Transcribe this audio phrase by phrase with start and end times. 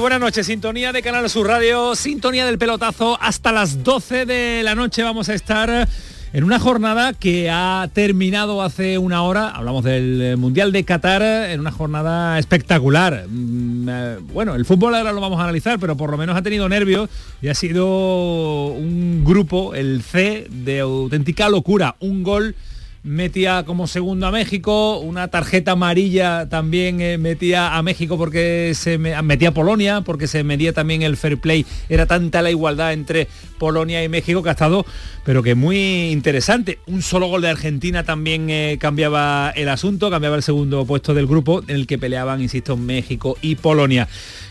[0.00, 3.18] Buenas noches, sintonía de Canal Sur Radio, sintonía del pelotazo.
[3.20, 5.86] Hasta las 12 de la noche vamos a estar
[6.32, 11.60] en una jornada que ha terminado hace una hora, hablamos del Mundial de Qatar, en
[11.60, 13.26] una jornada espectacular.
[13.28, 16.40] Mm, eh, bueno, el fútbol ahora lo vamos a analizar, pero por lo menos ha
[16.40, 17.10] tenido nervios
[17.42, 21.96] y ha sido un grupo, el C, de auténtica locura.
[22.00, 22.56] Un gol
[23.02, 28.98] metía como segundo a México, una tarjeta amarilla también eh, metía a México porque se
[28.98, 33.28] metía a Polonia, porque se medía también el fair play, era tanta la igualdad entre
[33.58, 34.84] Polonia y México que ha estado,
[35.24, 36.78] pero que muy interesante.
[36.86, 41.26] Un solo gol de Argentina también eh, cambiaba el asunto, cambiaba el segundo puesto del
[41.26, 44.08] grupo en el que peleaban, insisto, México y Polonia.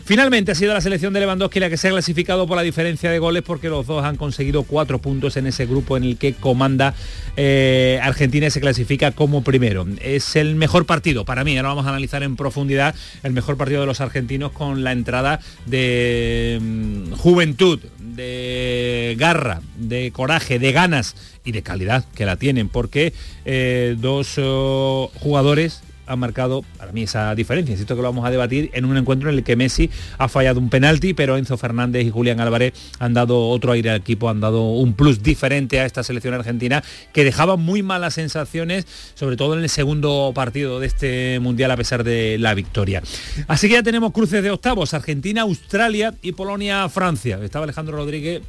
[0.10, 3.12] Finalmente ha sido la selección de Lewandowski la que se ha clasificado por la diferencia
[3.12, 6.34] de goles porque los dos han conseguido cuatro puntos en ese grupo en el que
[6.34, 6.96] comanda
[7.38, 9.86] eh, Argentina y se clasifica como primero.
[10.02, 13.82] Es el mejor partido para mí, ahora vamos a analizar en profundidad el mejor partido
[13.82, 21.16] de los argentinos con la entrada de mm, juventud, de garra, de coraje, de ganas
[21.46, 23.14] y de calidad que la tienen porque
[23.46, 27.74] eh, dos oh, jugadores ha marcado para mí esa diferencia.
[27.74, 30.60] Insisto que lo vamos a debatir en un encuentro en el que Messi ha fallado
[30.60, 34.42] un penalti, pero Enzo Fernández y Julián Álvarez han dado otro aire al equipo, han
[34.42, 39.54] dado un plus diferente a esta selección argentina que dejaba muy malas sensaciones, sobre todo
[39.54, 43.04] en el segundo partido de este mundial a pesar de la victoria.
[43.48, 47.40] Así que ya tenemos cruces de octavos, Argentina, Australia y Polonia, Francia.
[47.44, 48.42] Estaba Alejandro Rodríguez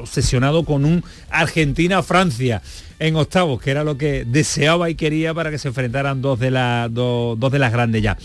[0.00, 2.62] obsesionado con un Argentina-Francia
[2.98, 6.50] en octavos, que era lo que deseaba y quería para que se enfrentaran dos de,
[6.50, 8.16] las dos, de las grandes ya.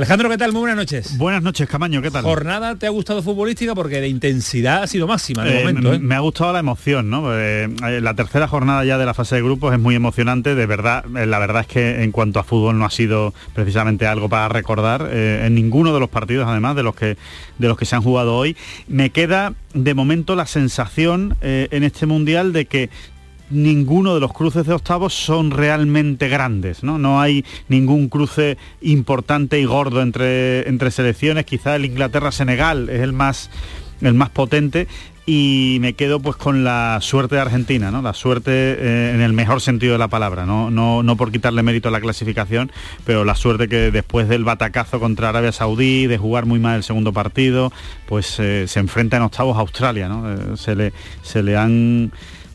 [0.00, 0.52] Alejandro, ¿qué tal?
[0.52, 1.18] Muy buenas noches.
[1.18, 2.24] Buenas noches, Camaño, ¿qué tal?
[2.24, 3.74] ¿Jornada te ha gustado futbolística?
[3.74, 5.92] Porque de intensidad ha sido máxima de eh, momento.
[5.92, 5.98] ¿eh?
[5.98, 7.38] Me ha gustado la emoción, ¿no?
[7.38, 7.68] Eh,
[8.00, 11.04] la tercera jornada ya de la fase de grupos es muy emocionante, de verdad.
[11.04, 15.10] la verdad es que en cuanto a fútbol no ha sido precisamente algo para recordar
[15.12, 17.18] en ninguno de los partidos, además de los que
[17.58, 18.56] de los que se han jugado hoy.
[18.88, 22.88] Me queda de momento la sensación en este mundial de que
[23.50, 26.98] ninguno de los cruces de octavos son realmente grandes, ¿no?
[26.98, 33.12] No hay ningún cruce importante y gordo entre, entre selecciones, quizá el Inglaterra-Senegal es el
[33.12, 33.50] más,
[34.00, 34.86] el más potente
[35.26, 38.02] y me quedo pues con la suerte de Argentina, ¿no?
[38.02, 40.70] La suerte eh, en el mejor sentido de la palabra, ¿no?
[40.70, 42.72] No, no por quitarle mérito a la clasificación,
[43.04, 46.82] pero la suerte que después del batacazo contra Arabia Saudí, de jugar muy mal el
[46.82, 47.72] segundo partido,
[48.06, 50.32] pues eh, se enfrenta en octavos a Australia, ¿no?
[50.32, 52.10] Eh, se, le, se le han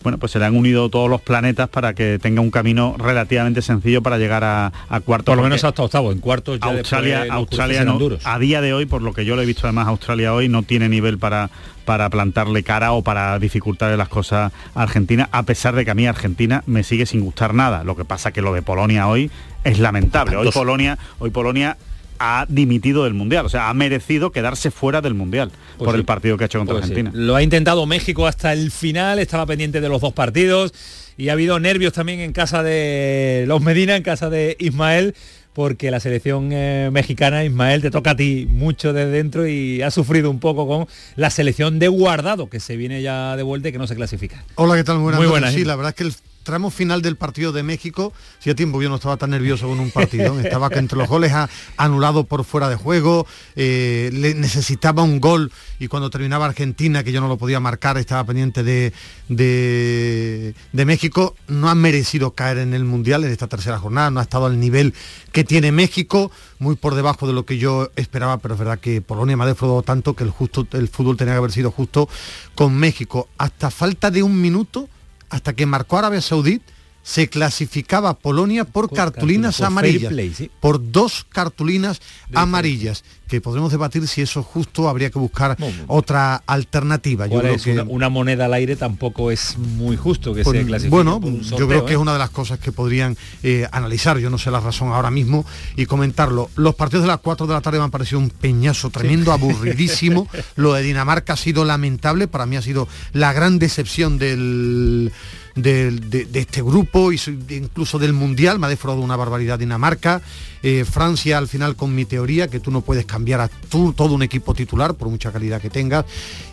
[0.06, 3.64] bueno, pues se le han unido todos los planetas para que tenga un camino relativamente
[3.64, 5.32] sencillo para llegar a, a cuartos.
[5.32, 8.86] Por lo menos hasta octavo, en cuartos ya Australia, Australia no, a día de hoy,
[8.86, 11.50] por lo que yo lo he visto además Australia hoy, no tiene nivel para,
[11.86, 15.96] para plantarle cara o para dificultarle las cosas a Argentina, a pesar de que a
[15.96, 17.84] mí Argentina me sigue sin gustar nada.
[17.84, 19.32] Lo que pasa que lo de Polonia hoy
[19.64, 20.36] es lamentable.
[20.36, 21.78] Hoy Polonia, hoy Polonia
[22.20, 26.06] ha dimitido del Mundial, o sea, ha merecido quedarse fuera del Mundial pues por el
[26.06, 27.12] partido que ha hecho contra pues Argentina.
[27.14, 30.74] Lo ha intentado México hasta el final, estaba pendiente de los dos partidos
[31.18, 35.16] y ha habido nervios también en casa de los Medina, en casa de Ismael,
[35.54, 39.90] porque la selección eh, mexicana, Ismael, te toca a ti mucho desde dentro y ha
[39.90, 43.72] sufrido un poco con la selección de guardado, que se viene ya de vuelta y
[43.72, 44.44] que no se clasifica.
[44.56, 45.00] Hola, ¿qué tal?
[45.00, 45.54] Muy buenas.
[45.54, 46.14] Sí, la verdad es que el
[46.46, 49.80] tramo final del partido de México, si a tiempo yo no estaba tan nervioso con
[49.80, 55.04] un partido, estaba que entre los goles ha anulado por fuera de juego, eh, necesitaba
[55.04, 58.94] un gol y cuando terminaba Argentina, que yo no lo podía marcar, estaba pendiente de,
[59.28, 64.24] de, México, no ha merecido caer en el Mundial en esta tercera jornada, no ha
[64.24, 64.94] estado al nivel
[65.32, 69.02] que tiene México, muy por debajo de lo que yo esperaba, pero es verdad que
[69.02, 72.08] Polonia me ha defraudado tanto que el, justo, el fútbol tenía que haber sido justo
[72.54, 73.28] con México.
[73.40, 74.88] Hasta falta de un minuto
[75.36, 76.62] hasta que marcó Arabia Saudí,
[77.06, 80.12] se clasificaba Polonia por, cartulinas amarillas,
[80.60, 82.02] por dos cartulinas
[82.34, 85.56] amarillas, que podremos debatir si eso es justo, habría que buscar
[85.86, 87.28] otra alternativa.
[87.28, 90.90] Yo creo que una, moneda al aire tampoco es muy justo que se clasifique.
[90.90, 92.02] Bueno, yo creo que es ¿eh?
[92.02, 95.46] una de las cosas que podrían eh, analizar, yo no sé la razón ahora mismo,
[95.76, 96.50] y comentarlo.
[96.56, 100.28] Los partidos de las 4 de la tarde me han parecido un peñazo tremendo, aburridísimo.
[100.56, 105.12] Lo de Dinamarca ha sido lamentable, para mí ha sido la gran decepción del
[105.56, 107.20] de, este grupo, y
[107.50, 110.22] incluso del Mundial, me ha defraudado una barbaridad Dinamarca.
[110.68, 114.16] Eh, Francia al final con mi teoría, que tú no puedes cambiar a tú, todo
[114.16, 116.06] un equipo titular, por mucha calidad que tengas.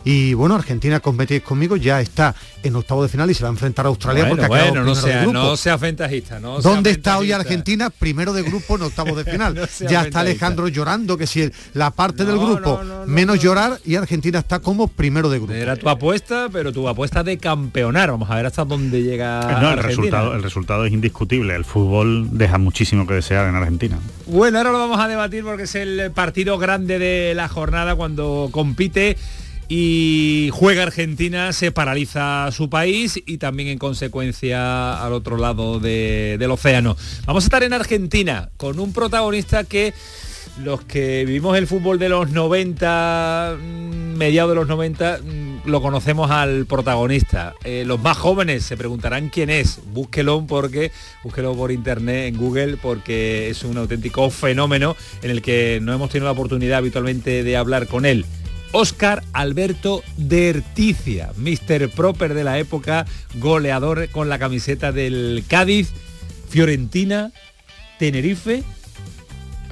[0.05, 3.53] Y bueno, Argentina, competéis conmigo, ya está en octavo de final y se va a
[3.53, 6.41] enfrentar a Australia porque bueno, no sea, no sea ventajista.
[6.41, 7.89] No ¿Dónde está hoy Argentina?
[7.89, 9.69] Primero de grupo en octavo de final.
[9.89, 14.59] ya está Alejandro llorando, que si la parte del grupo menos llorar y Argentina está
[14.59, 15.55] como primero de grupo.
[15.55, 18.11] Era tu apuesta, pero tu apuesta de campeonar.
[18.11, 19.61] Vamos a ver hasta dónde llega.
[19.61, 21.55] No, el resultado, el resultado es indiscutible.
[21.55, 23.99] El fútbol deja muchísimo que desear en Argentina.
[24.27, 28.49] Bueno, ahora lo vamos a debatir porque es el partido grande de la jornada cuando
[28.53, 29.17] compite
[29.75, 36.51] y juega Argentina, se paraliza su país y también en consecuencia al otro lado del
[36.51, 36.95] océano.
[37.25, 39.95] Vamos a estar en Argentina con un protagonista que
[40.59, 45.81] los que vivimos el fútbol de los 90, mm, mediados de los 90, mm, lo
[45.81, 47.55] conocemos al protagonista.
[47.65, 49.81] Eh, los más jóvenes se preguntarán quién es.
[49.93, 55.81] Búsquelo porque, búsquelo por internet, en Google, porque es un auténtico fenómeno en el que
[55.83, 58.27] no hemos tenido la oportunidad habitualmente de hablar con él.
[58.73, 61.91] Oscar Alberto Derticia, Mr.
[61.91, 65.91] Proper de la época, goleador con la camiseta del Cádiz,
[66.49, 67.33] Fiorentina,
[67.99, 68.63] Tenerife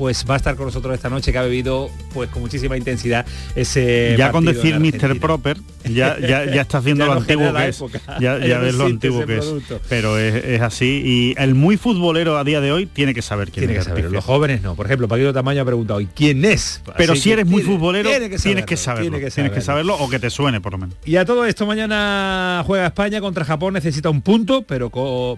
[0.01, 3.27] pues va a estar con nosotros esta noche que ha bebido pues con muchísima intensidad
[3.55, 5.21] ese ya con decir Mr.
[5.21, 7.83] Proper ya, ya, ya estás viendo lo antiguo que es.
[8.19, 9.55] ya, ves lo antiguo que es.
[9.91, 11.03] pero es, así.
[11.05, 13.91] Y el muy futbolero a día de hoy tiene que saber quién tiene es que
[13.91, 14.11] saber.
[14.11, 14.75] los jóvenes no.
[14.75, 16.83] Por ejemplo Paquito Tamaño ha preguntado ¿y quién es?
[16.97, 18.31] pero si eres muy futbolero tienes
[18.65, 19.97] que saberlo tienes que saberlo.
[19.99, 20.97] o que te suene por lo menos.
[21.05, 24.91] Y a todo esto mañana juega España contra Japón necesita un punto pero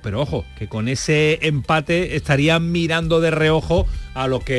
[0.02, 4.51] pero ojo que con ese empate estarían mirando de reojo a lo que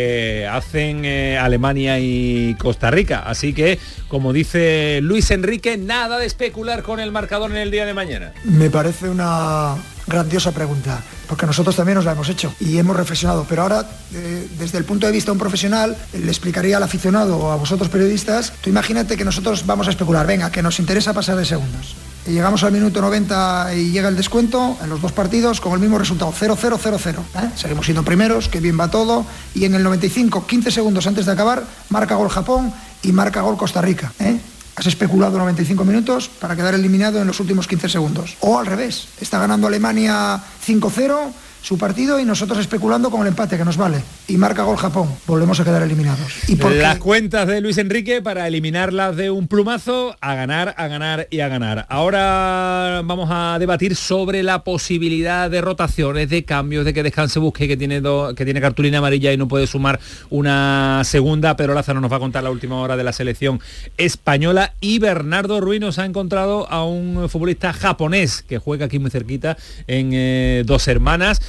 [0.50, 3.24] hacen eh, Alemania y Costa Rica.
[3.25, 7.86] Así que, como dice Luis Enrique, nada de especular con el marcador en el día
[7.86, 8.34] de mañana.
[8.44, 9.75] Me parece una
[10.07, 14.48] grandiosa pregunta, porque nosotros también nos la hemos hecho y hemos reflexionado, pero ahora eh,
[14.60, 17.89] desde el punto de vista de un profesional le explicaría al aficionado o a vosotros
[17.89, 21.96] periodistas, tú imagínate que nosotros vamos a especular, venga, que nos interesa pasar de segundos.
[22.25, 25.98] Llegamos al minuto 90 y llega el descuento en los dos partidos con el mismo
[25.98, 27.18] resultado, 0-0-0-0.
[27.20, 27.52] ¿eh?
[27.56, 31.34] Seguimos siendo primeros, que bien va todo, y en el 95, 15 segundos antes de
[31.34, 34.14] acabar, marca gol Japón y marca gol Costa Rica.
[34.20, 34.40] ¿eh?
[34.78, 38.38] Has especulado 95 minutos para quedar eliminado en los últimos 15 segundos.
[38.40, 43.57] O al revés, está ganando Alemania 5-0 su partido y nosotros especulando con el empate
[43.57, 44.04] que nos vale.
[44.27, 45.10] Y marca gol Japón.
[45.25, 46.50] Volvemos a quedar eliminados.
[46.50, 51.27] ¿Y Las cuentas de Luis Enrique para eliminarlas de un plumazo, a ganar, a ganar
[51.31, 51.86] y a ganar.
[51.89, 57.68] Ahora vamos a debatir sobre la posibilidad de rotaciones, de cambios, de que descanse Busque
[57.68, 58.01] que tiene,
[58.36, 61.56] que tiene cartulina amarilla y no puede sumar una segunda.
[61.56, 63.62] Pero Lázaro nos va a contar la última hora de la selección
[63.98, 69.12] española y Bernardo Ruiz nos ha encontrado a un futbolista japonés que juega aquí muy
[69.12, 69.56] cerquita
[69.88, 71.42] en eh, Dos Hermanas.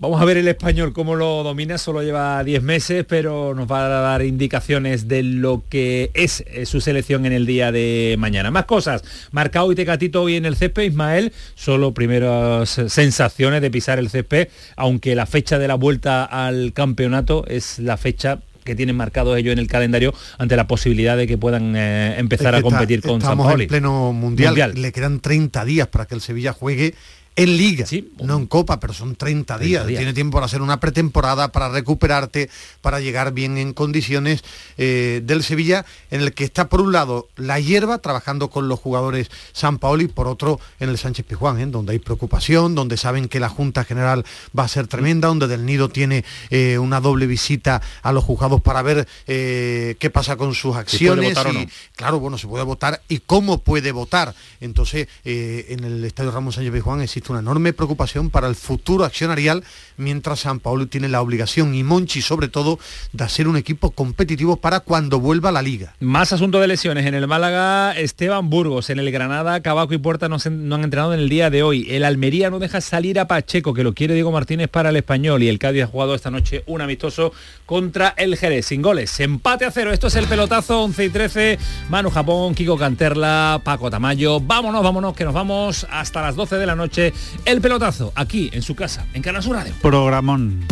[0.00, 3.86] Vamos a ver el español cómo lo domina, solo lleva 10 meses, pero nos va
[3.86, 8.52] a dar indicaciones de lo que es eh, su selección en el día de mañana.
[8.52, 13.98] Más cosas, marcado y Tecatito hoy en el césped, Ismael, solo primeras sensaciones de pisar
[13.98, 18.94] el césped, aunque la fecha de la vuelta al campeonato es la fecha que tienen
[18.94, 23.00] marcado ellos en el calendario ante la posibilidad de que puedan eh, empezar a competir
[23.00, 23.64] con San Paoli.
[23.64, 26.94] en pleno mundial, le quedan 30 días para que el Sevilla juegue
[27.38, 27.86] en liga,
[28.20, 29.86] no en copa, pero son 30, días.
[29.86, 34.42] Tiene tiempo para hacer una pretemporada, para recuperarte, para llegar bien en condiciones
[34.76, 38.80] eh, del Sevilla, en el que está por un lado la hierba, trabajando con los
[38.80, 41.66] jugadores San Paoli, por otro en el Sánchez Pijuán, ¿eh?
[41.66, 44.24] donde hay preocupación, donde saben que la Junta General
[44.58, 48.60] va a ser tremenda, donde Del Nido tiene eh, una doble visita a los juzgados
[48.62, 51.38] para ver qué pasa con sus acciones.
[51.52, 54.34] y, Claro, bueno, se puede votar y cómo puede votar.
[54.60, 59.64] Entonces, en el Estadio Ramos Sánchez Pijuán existe una enorme preocupación para el futuro accionarial,
[59.96, 62.78] mientras San Paulo tiene la obligación, y Monchi sobre todo,
[63.12, 65.94] de ser un equipo competitivo para cuando vuelva la liga.
[66.00, 67.06] Más asunto de lesiones.
[67.06, 68.90] En el Málaga, Esteban Burgos.
[68.90, 71.86] En el Granada, Cabaco y Puerta no, han entrenado en el día de hoy.
[71.90, 75.42] El Almería no deja salir a Pacheco, que lo quiere Diego Martínez para el español.
[75.42, 77.32] Y el Cádiz ha jugado esta noche un amistoso
[77.66, 78.66] contra el Jerez.
[78.66, 79.20] Sin goles.
[79.20, 79.92] Empate a cero.
[79.92, 81.58] Esto es el pelotazo 11 y 13.
[81.90, 84.40] Manu Japón, Kiko Canterla, Paco Tamayo.
[84.40, 87.12] Vámonos, vámonos, que nos vamos hasta las 12 de la noche
[87.44, 89.72] El pelotazo, aquí en su casa, en Canal Sur Radio.
[89.80, 90.66] Programón.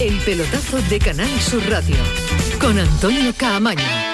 [0.00, 1.96] El pelotazo de Canal Sur Radio
[2.60, 4.13] con Antonio Caamaño.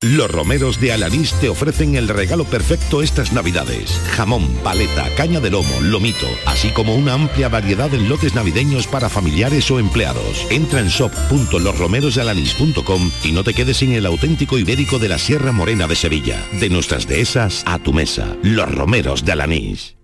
[0.00, 4.00] Los romeros de Alanís te ofrecen el regalo perfecto estas navidades.
[4.12, 9.08] Jamón, paleta, caña de lomo, lomito, así como una amplia variedad en lotes navideños para
[9.08, 10.46] familiares o empleados.
[10.50, 15.88] Entra en shop.losromerosdealanís.com y no te quedes sin el auténtico ibérico de la Sierra Morena
[15.88, 16.46] de Sevilla.
[16.60, 18.36] De nuestras dehesas a tu mesa.
[18.44, 19.96] Los romeros de Alanís.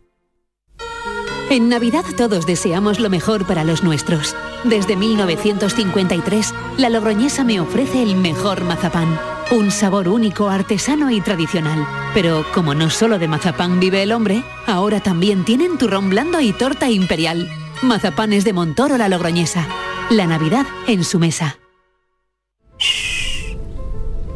[1.51, 4.35] En Navidad todos deseamos lo mejor para los nuestros.
[4.65, 9.34] Desde 1953, la Logroñesa me ofrece el mejor mazapán.
[9.51, 11.87] Un sabor único, artesano y tradicional.
[12.15, 16.53] Pero como no solo de mazapán vive el hombre, ahora también tienen turrón blando y
[16.53, 17.49] torta imperial.
[17.83, 19.67] Mazapanes de Montoro la Logroñesa.
[20.11, 21.59] La Navidad en su mesa.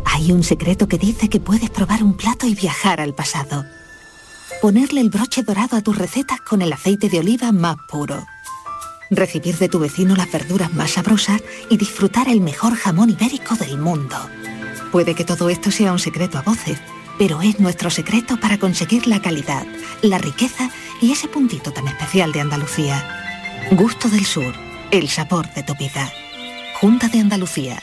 [0.04, 3.64] Hay un secreto que dice que puedes probar un plato y viajar al pasado.
[4.60, 8.26] Ponerle el broche dorado a tus recetas con el aceite de oliva más puro.
[9.10, 13.78] Recibir de tu vecino las verduras más sabrosas y disfrutar el mejor jamón ibérico del
[13.78, 14.16] mundo.
[14.92, 16.78] Puede que todo esto sea un secreto a voces,
[17.18, 19.66] pero es nuestro secreto para conseguir la calidad,
[20.02, 23.06] la riqueza y ese puntito tan especial de Andalucía.
[23.72, 24.54] Gusto del Sur,
[24.90, 26.10] el sabor de tu vida.
[26.80, 27.82] Junta de Andalucía.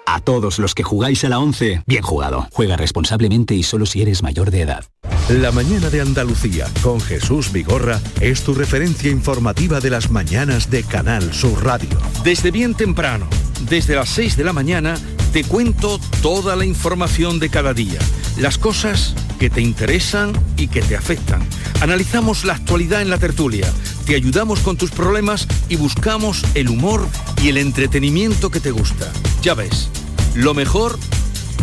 [0.13, 2.45] A todos los que jugáis a la 11, bien jugado.
[2.51, 4.83] Juega responsablemente y solo si eres mayor de edad.
[5.29, 10.83] La mañana de Andalucía con Jesús Vigorra es tu referencia informativa de las mañanas de
[10.83, 11.97] Canal Sur Radio.
[12.25, 13.25] Desde bien temprano,
[13.69, 14.95] desde las 6 de la mañana,
[15.31, 17.99] te cuento toda la información de cada día,
[18.37, 21.41] las cosas que te interesan y que te afectan.
[21.79, 23.71] Analizamos la actualidad en la tertulia,
[24.05, 27.07] te ayudamos con tus problemas y buscamos el humor
[27.41, 29.09] y el entretenimiento que te gusta.
[29.41, 29.89] Ya ves,
[30.35, 30.97] lo mejor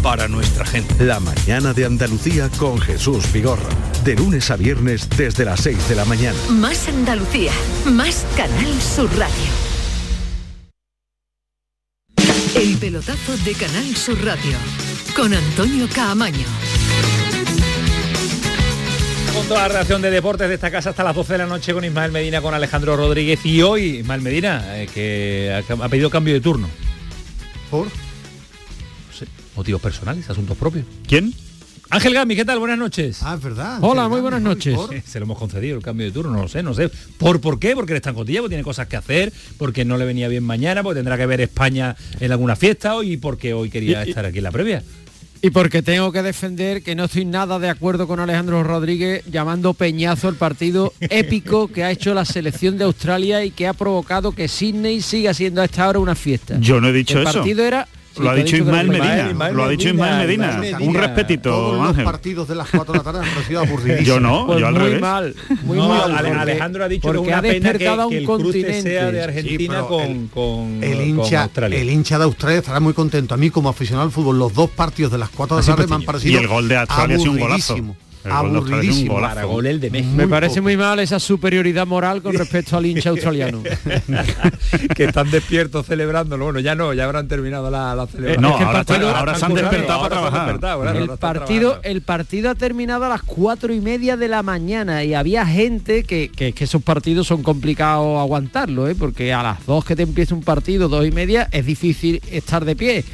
[0.02, 1.04] para nuestra gente.
[1.04, 3.68] La mañana de Andalucía con Jesús Vigorra.
[4.04, 6.38] De lunes a viernes desde las 6 de la mañana.
[6.50, 7.52] Más Andalucía,
[7.86, 9.68] más Canal Sur Radio.
[12.54, 14.56] El pelotazo de Canal Sur Radio
[15.16, 16.46] con Antonio Caamaño.
[19.34, 21.72] Con toda la reacción de deportes de esta casa hasta las 12 de la noche
[21.72, 26.10] con Ismael Medina, con Alejandro Rodríguez y hoy Ismael Medina, eh, que ha, ha pedido
[26.10, 26.68] cambio de turno.
[27.70, 27.88] ¿Por?
[29.58, 30.84] Motivos personales, asuntos propios.
[31.08, 31.34] ¿Quién?
[31.90, 32.60] Ángel Gami, ¿qué tal?
[32.60, 33.18] Buenas noches.
[33.24, 33.78] Ah, es verdad.
[33.80, 34.52] Hola, Ángel muy buenas ¿no?
[34.52, 34.76] ¿Y noches.
[34.76, 35.02] por?
[35.06, 36.88] Se lo hemos concedido el cambio de turno, no lo sé, no sé.
[37.18, 37.74] ¿Por, ¿Por qué?
[37.74, 40.44] Porque él está en cotilla, porque tiene cosas que hacer, porque no le venía bien
[40.44, 44.24] mañana, porque tendrá que ver España en alguna fiesta y porque hoy quería Y- estar
[44.24, 44.84] aquí en la previa.
[45.42, 49.74] Y porque tengo que defender que no estoy nada de acuerdo con Alejandro Rodríguez llamando
[49.74, 54.30] peñazo el partido épico que ha hecho la selección de Australia y que ha provocado
[54.30, 56.58] que Sydney siga siendo a esta hora una fiesta.
[56.60, 57.32] Yo no he dicho el eso.
[57.38, 57.88] partido era...
[58.16, 59.28] Sí, lo ha dicho Ismael Medina.
[59.30, 60.60] Ismael lo ha dicho Ismael Medina.
[60.80, 62.04] Un respetito, Todos los Ángel.
[62.04, 64.06] partidos de las 4 de la tarde han parecido aburridísimos.
[64.06, 65.00] Yo no, Pues yo al muy revés.
[65.00, 66.38] mal, muy No, mal.
[66.38, 68.82] Alejandro ha dicho que es una ha pena que, despertado que un el cruce continente.
[68.82, 71.80] sea de Sí, Argentina pero con, el- con, El con hincha, Australia.
[71.80, 73.34] el hincha de Australia estará muy contento.
[73.34, 75.86] A mí, como aficionado al fútbol, los dos partidos de las 4 de la tarde
[75.86, 77.76] me han parecido Y el gol de Australia ha sido un golazo.
[78.24, 79.14] Aburridísimo.
[79.14, 80.14] Gol de gol el de México.
[80.14, 83.62] Me parece muy mal esa superioridad moral con respecto al hincha australiano.
[84.94, 86.44] que están despiertos celebrándolo.
[86.44, 88.42] Bueno, ya no, ya habrán terminado la, la celebración.
[88.42, 90.58] No, Es que el ahora, se han despertado para trabajar.
[90.58, 95.04] claro, el partido el partido ha terminado a las cuatro y media de la mañana
[95.04, 98.94] y había gente que, que, que esos partidos son complicados aguantarlo ¿eh?
[98.94, 102.64] porque a las dos que te empieza un partido dos y media es difícil estar
[102.64, 103.04] de pie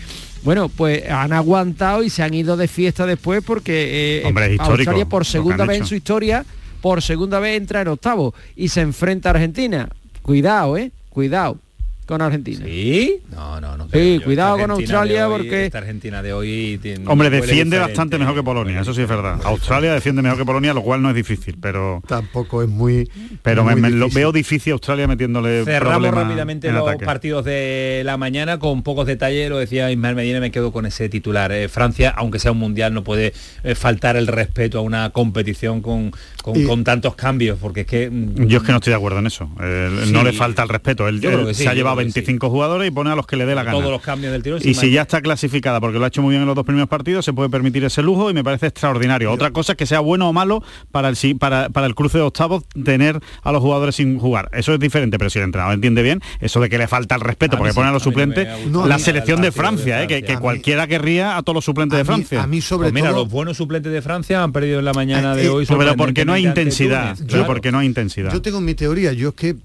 [0.45, 5.07] bueno pues han aguantado y se han ido de fiesta después porque eh, Hombre, Australia
[5.07, 6.45] por segunda vez en su historia
[6.81, 9.89] por segunda vez entra en octavo y se enfrenta a Argentina.
[10.23, 11.59] Cuidado eh cuidado
[12.06, 12.64] con Argentina.
[12.64, 13.20] ¿Sí?
[13.32, 13.88] No, no, no.
[13.92, 15.66] Sí, cuidado con Australia porque...
[15.66, 16.78] Esta Argentina de hoy...
[16.82, 19.40] Tiene, Hombre, defiende bastante mejor que Polonia, eso sí es verdad.
[19.44, 22.02] Australia defiende mejor que Polonia, lo cual no es difícil, pero...
[22.06, 23.08] Tampoco es muy...
[23.42, 24.14] Pero muy me, me lo difícil.
[24.20, 27.04] veo difícil Australia metiéndole Cerramos rápidamente en los ataque.
[27.06, 31.08] partidos de la mañana con pocos detalles, lo decía Ismael Medina, me quedo con ese
[31.08, 31.52] titular.
[31.52, 33.32] Eh, Francia, aunque sea un mundial, no puede
[33.62, 37.87] eh, faltar el respeto a una competición con, con, Y- con tantos cambios, porque es
[37.87, 38.11] que...
[38.11, 39.50] mm, Yo es que no estoy de acuerdo en eso.
[39.62, 40.12] Eh, Sí.
[40.12, 41.08] No le falta el respeto.
[41.08, 43.11] Él, Yo creo él que sí, se ha llevado creo que 25 jugadores y pone
[43.11, 43.79] a los que le dé la gana.
[43.79, 44.61] todos los cambios del tirón.
[44.63, 46.89] Y si ya está clasificada, porque lo ha hecho muy bien en los dos primeros
[46.89, 49.31] partidos, se puede permitir ese lujo y me parece extraordinario.
[49.33, 52.19] Otra cosa es que sea bueno o malo para el, si- para, para el cruce
[52.19, 54.49] de octavos tener a los jugadores sin jugar.
[54.53, 57.21] Eso es diferente, pero si el entrenador entiende bien, eso de que le falta el
[57.21, 59.53] respeto, A porque sí, pone a los a no suplentes, la selección el de partido
[59.53, 60.35] de Francia, eh, que, Francia.
[60.37, 62.43] que cualquiera querría a todos los suplentes de Francia.
[62.43, 64.93] a mí sobre Pues mira, todo- los buenos suplentes de Francia han perdido en la
[64.93, 65.67] mañana de Eh, hoy.
[65.67, 67.17] pero porque no hay intensidad.
[67.29, 68.33] Pero porque no hay intensidad.
[68.33, 69.57] Yo tengo mi teoría, yo es que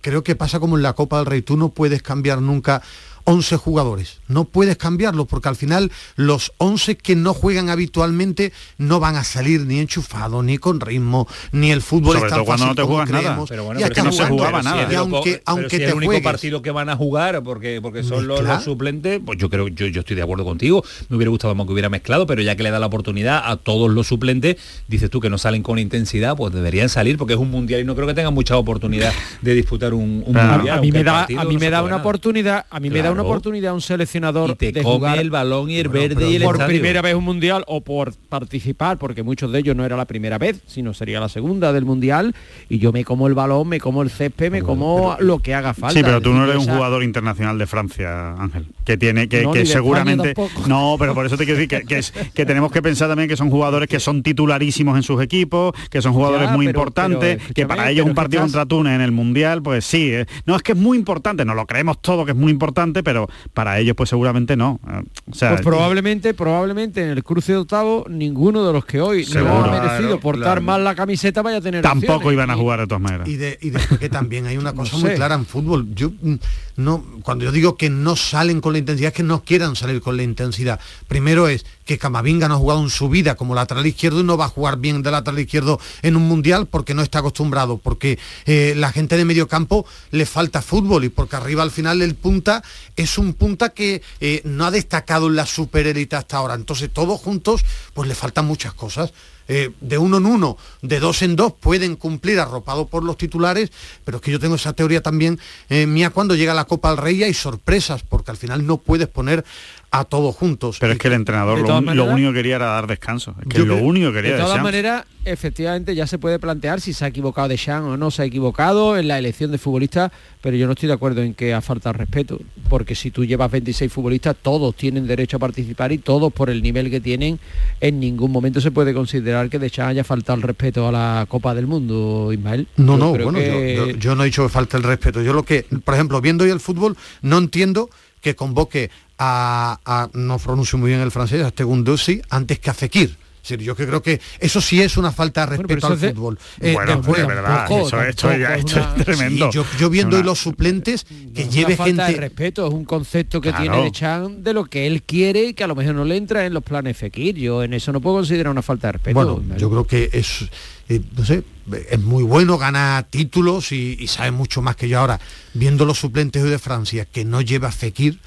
[0.00, 2.82] creo que pasa como en la Copa del Rey, tú no puedes cambiar nunca
[3.24, 9.00] 11 jugadores, no puedes cambiarlos porque al final los 11 que no juegan habitualmente no
[9.00, 12.44] van a salir ni enchufados, ni con ritmo, ni el fútbol Sobre es tan todo
[12.46, 13.44] cuando fácil no te como juegas nada.
[13.48, 14.92] Pero bueno, Y pero si no se jugaba pero nada.
[14.92, 17.80] Y aunque, pero aunque si te el único juegues, partido que van a jugar porque
[17.82, 21.30] porque son los, suplentes pues yo creo yo, yo estoy de acuerdo contigo me hubiera
[21.30, 24.06] gustado más que hubiera mezclado pero ya que le da la oportunidad a todos los
[24.06, 24.56] suplentes
[24.88, 27.84] dices tú que no salen con intensidad pues deberían salir porque es un mundial y
[27.84, 30.54] no creo que tengan mucha oportunidad de disputar un, un Claro.
[30.58, 32.02] mundial a mí me da a mí me da una nada.
[32.02, 35.30] oportunidad a mí me da una oportunidad un seleccionador y te de come jugar el
[35.30, 36.68] balón y el verde y el por estadio.
[36.72, 40.38] primera vez un mundial o por participar, porque muchos de ellos no era la primera
[40.38, 42.34] vez, sino sería la segunda del mundial,
[42.68, 45.74] y yo me como el balón, me como el césped, me como lo que haga
[45.74, 45.98] falta.
[45.98, 48.66] Sí, pero tú no eres un jugador internacional de Francia, Ángel.
[48.84, 50.34] Que tiene que, No, que seguramente.
[50.66, 53.28] No, pero por eso te quiero decir que, que es- que tenemos que pensar también
[53.28, 56.80] que son jugadores que son titularísimos en sus equipos, que son jugadores Ya, muy pero-
[56.80, 60.12] importantes, pero, que para ellos un partido contra Túnez en el Mundial, pues sí.
[60.12, 63.01] eh, No es que es muy importante, no lo creemos todo que es muy importante,
[63.02, 64.80] pero para ellos pues seguramente no.
[64.88, 69.00] Eh, O sea, Pues probablemente, probablemente en el cruce de octavo ninguno de los que
[69.00, 69.54] hoy no Seguro.
[69.64, 70.62] ha merecido Claro, portar claro.
[70.62, 72.34] mal la camiseta vaya a tener tampoco opciones.
[72.34, 73.28] iban a jugar de todas maneras.
[73.28, 75.86] Y, de, y después que también hay una cosa No muy clara en fútbol.
[75.94, 76.34] Yo mm,
[76.76, 80.00] no, cuando yo digo que no salen con la intensidad, es que no quieran salir
[80.00, 80.80] con la intensidad.
[81.08, 84.36] Primero es que Camavinga no ha jugado en su vida como lateral izquierdo y no
[84.36, 88.18] va a jugar bien de lateral izquierdo en un mundial porque no está acostumbrado, porque
[88.46, 92.14] eh, la gente de medio campo le falta fútbol y porque arriba al final el
[92.14, 92.62] punta
[92.96, 96.54] es un punta que eh, no ha destacado en la superélite hasta ahora.
[96.54, 99.12] Entonces todos juntos pues le faltan muchas cosas.
[99.48, 103.72] Eh, de uno en uno, de dos en dos, pueden cumplir arropado por los titulares,
[104.04, 107.24] pero es que yo tengo esa teoría también mía cuando llega la Copa del Rey
[107.24, 109.44] hay sorpresas, porque al final no puedes poner
[109.94, 110.78] a todos juntos.
[110.80, 111.76] Pero es que el entrenador lo,
[112.06, 113.34] único que quería era dar descanso.
[113.42, 116.80] Es que Yo lo único que quería De todas maneras, efectivamente ya se puede plantear
[116.80, 119.58] si se ha equivocado de Chan o no se ha equivocado en la elección de
[119.58, 123.26] futbolistas, pero yo no estoy de acuerdo en que ha faltado respeto, porque si tú
[123.26, 127.38] llevas 26 futbolistas, todos tienen derecho a participar y todos por el nivel que tienen,
[127.78, 131.26] en ningún momento se puede considerar que de Chan haya faltado el respeto a la
[131.28, 132.66] Copa del Mundo, Ismael.
[132.78, 135.20] No, Yo no, bueno, yo- que- yo, yo no he dicho que falte el respeto.
[135.20, 137.90] Yo lo que, por ejemplo, viendo hoy el fútbol, no entiendo
[138.22, 138.90] que convoque
[139.24, 143.16] a, a- no pronuncio muy bien el francés, a Tegundossi antes que a Fekir.
[143.42, 146.12] Es decir, yo que creo que eso sí es una falta de respeto al de-
[146.14, 146.38] fútbol.
[146.60, 149.46] Eh, Bueno, después- de verdad, tampoco, eso, esto, ya- tampoco esto una- es tremendo.
[149.50, 151.04] Sí, yo, yo viendo hoy los suplentes
[151.34, 153.64] que es lleve falta gente de respeto, es un concepto que Claro.
[153.64, 156.16] tiene de Chan de lo que él quiere y que a lo mejor no le
[156.16, 157.34] entra en los planes Fekir.
[157.36, 159.14] Yo en eso no puedo considerar una falta de respeto.
[159.38, 160.44] Bueno, yo creo que es,
[160.88, 161.42] eh, no sé,
[161.90, 165.18] es muy bueno, gana títulos y, y sabe mucho más que yo ahora.
[165.52, 168.20] Viendo los suplentes hoy de Francia, que no lleva Fekir,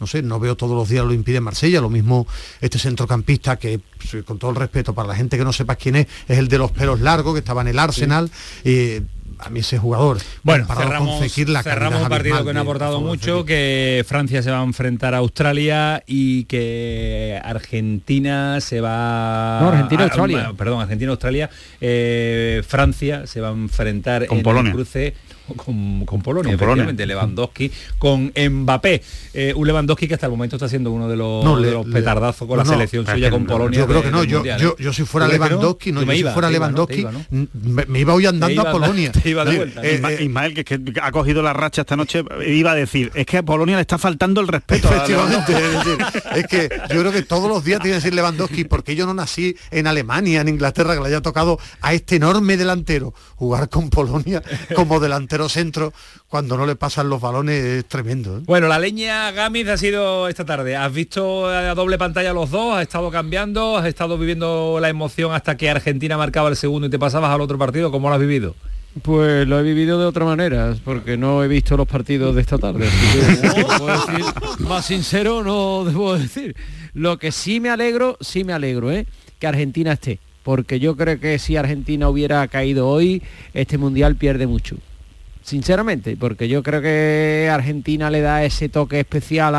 [0.00, 2.26] no sé, no veo todos los días lo impide Marsella, lo mismo
[2.60, 3.80] este centrocampista que,
[4.24, 6.58] con todo el respeto para la gente que no sepa quién es, es el de
[6.58, 8.30] los pelos largos, que estaba en el Arsenal.
[8.64, 9.02] eh,
[9.40, 13.44] a mí ese jugador, Bueno, cerramos, la cerramos un partido que no ha aportado mucho,
[13.44, 19.58] que Francia se va a enfrentar a Australia y que Argentina se va...
[19.62, 20.48] No, Argentina, a- Australia.
[20.48, 21.50] a- perdón, Argentina, Australia.
[21.80, 24.70] eh, Francia se va a enfrentar Con en Polonia.
[24.70, 25.14] el cruce
[25.56, 27.06] con, con Polonia, Con Polonia.
[27.06, 29.02] Lewandowski, con Mbappé.
[29.34, 31.72] Eh, un Lewandowski que hasta el momento está siendo uno de los, No, de le-
[31.72, 33.78] los le- petardazos con no, la selección suya con Polonia.
[33.78, 35.28] Yo creo de- que no, yo, Mundial, yo, yo si fuera.
[35.28, 36.58] Lewandowski, no, Yo yo me si iba, fuera iba.
[36.58, 39.12] Lewandowski, iba, me, me iba hoy andando iba a Polonia.
[39.12, 41.52] te iba de Eh, vuelta, eh, Isma- eh, Ismael, que, es que ha cogido la
[41.52, 44.88] racha esta noche, iba a decir, es que a Polonia le está faltando el respeto.
[44.88, 48.64] Efectivamente, es, decir, es que yo creo que todos los días tiene que decir Lewandowski,
[48.64, 52.56] porque yo no nací en Alemania, en Inglaterra, que le haya tocado a este enorme
[52.56, 54.42] delantero jugar con Polonia
[54.74, 55.92] como delantero centro
[56.28, 58.38] cuando no le pasan los balones es tremendo.
[58.38, 58.42] ¿eh?
[58.46, 60.74] Bueno, la leña Gámez ha sido esta tarde.
[60.74, 62.76] ¿Has visto a doble pantalla los dos?
[62.76, 63.76] ¿Has estado cambiando?
[63.76, 67.40] ¿Has estado viviendo la emoción hasta que Argentina marcaba el segundo y te pasabas al
[67.40, 67.90] otro partido?
[67.90, 68.54] ¿Cómo lo has vivido?
[69.02, 72.58] Pues lo he vivido de otra manera, porque no he visto los partidos de esta
[72.58, 72.88] tarde.
[74.60, 76.56] más sincero no debo decir.
[76.94, 79.06] Lo que sí me alegro, sí me alegro, ¿eh?
[79.38, 80.18] que Argentina esté.
[80.42, 83.22] Porque yo creo que si Argentina hubiera caído hoy,
[83.52, 84.76] este mundial pierde mucho
[85.48, 89.54] sinceramente, porque yo creo que Argentina le da ese toque especial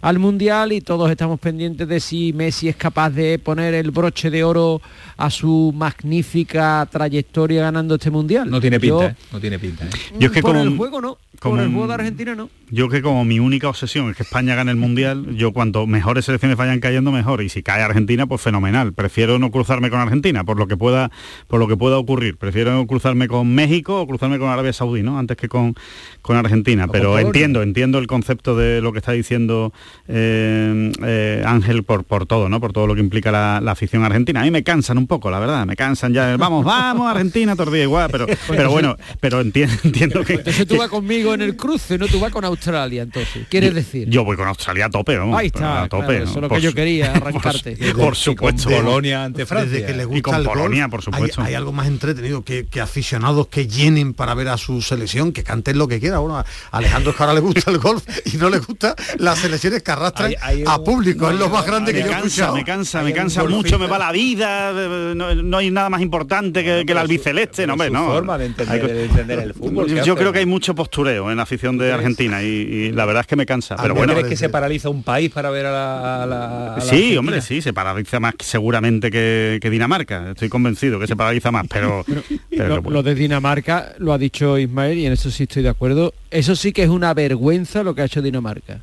[0.00, 4.30] al Mundial y todos estamos pendientes de si Messi es capaz de poner el broche
[4.30, 4.80] de oro
[5.16, 8.50] a su magnífica trayectoria ganando este Mundial.
[8.50, 9.16] No tiene pinta, ¿eh?
[9.30, 9.84] no tiene pinta.
[9.84, 9.90] ¿eh?
[10.18, 12.48] Yo es que Por el juego no, como, el juego de Argentina no.
[12.70, 16.24] Yo que como mi única obsesión es que España gane el Mundial, yo cuanto mejores
[16.24, 18.94] selecciones vayan cayendo mejor y si cae Argentina pues fenomenal.
[18.94, 21.10] Prefiero no cruzarme con Argentina por lo que pueda
[21.46, 22.36] por lo que pueda ocurrir.
[22.38, 25.18] Prefiero cruzarme con México o cruzarme con Arabia Saudí, ¿no?
[25.18, 25.74] Antes que con,
[26.22, 26.88] con Argentina.
[26.88, 29.72] Pero entiendo, entiendo el concepto de lo que está diciendo
[30.08, 32.60] eh, eh, Ángel por, por todo, ¿no?
[32.60, 34.40] Por todo lo que implica la, afición argentina.
[34.40, 36.36] A mí me cansan un poco, la verdad, me cansan ya.
[36.36, 40.34] Vamos, vamos, Argentina, tordía igual, pero, pero bueno, pero entiendo, entiendo que.
[40.34, 43.46] Entonces tú vas conmigo en el cruce, no tú vas con Australia, entonces.
[43.48, 44.08] ¿Quieres decir?
[44.08, 45.38] Yo voy con Australia a tope, vamos.
[45.38, 46.22] Ahí está, a tope.
[46.22, 47.76] eso es lo que yo quería, arrancarte.
[47.94, 48.70] Por, supuesto.
[48.70, 49.84] Polonia ante Francia.
[49.84, 51.42] que le gusta y con Polonia, por supuesto.
[51.42, 55.42] Hay, algo más entretenido que, que, aficionados que llenen para ver a su selección, que
[55.42, 56.18] canten lo que quiera.
[56.18, 59.38] Bueno, a Alejandro es que ahora le gusta el golf y no le gusta las
[59.38, 60.34] selecciones que arrastran
[60.66, 61.30] a público.
[61.30, 62.54] es lo más grande que yo he escuchado.
[62.54, 64.72] Me cansa, me cansa mucho, me va la vida.
[65.14, 67.66] No, hay nada más importante que, el albiceleste.
[67.66, 68.06] No, hombre, no.
[68.06, 69.86] forma de entender, el fútbol.
[70.04, 73.26] Yo creo que hay mucho postureo en la afición de Argentina y, la verdad es
[73.26, 73.76] que me cansa.
[73.80, 77.62] Pero bueno, ¿crees que se paraliza un país para ver a la, Sí, hombre, sí,
[77.62, 80.30] se paraliza más seguramente que, Dinamarca.
[80.30, 82.04] Estoy convencido que se paraliza más, pero...
[82.50, 86.12] lo, de Dinamarca lo ha dicho Ismael y en eso sí estoy de acuerdo.
[86.30, 88.80] Eso sí que es una vergüenza lo que ha hecho Dinamarca.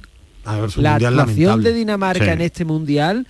[0.78, 3.28] la actuación de Dinamarca en este mundial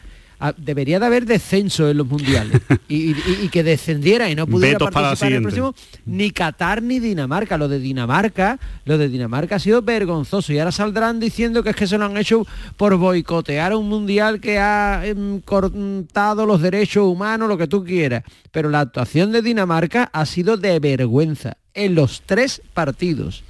[0.58, 3.14] debería de haber descenso en los mundiales y,
[3.50, 7.58] que descendiera y no pudiera participar en el próximo ni Qatar ni Dinamarca.
[7.58, 11.76] Lo de Dinamarca, lo de Dinamarca ha sido vergonzoso y ahora saldrán diciendo que es
[11.76, 12.46] que se lo han hecho
[12.78, 18.24] por boicotear un mundial que ha em, cortado los derechos humanos, lo que tú quieras.
[18.52, 23.44] Pero la actuación de Dinamarca ha sido de vergüenza en los tres partidos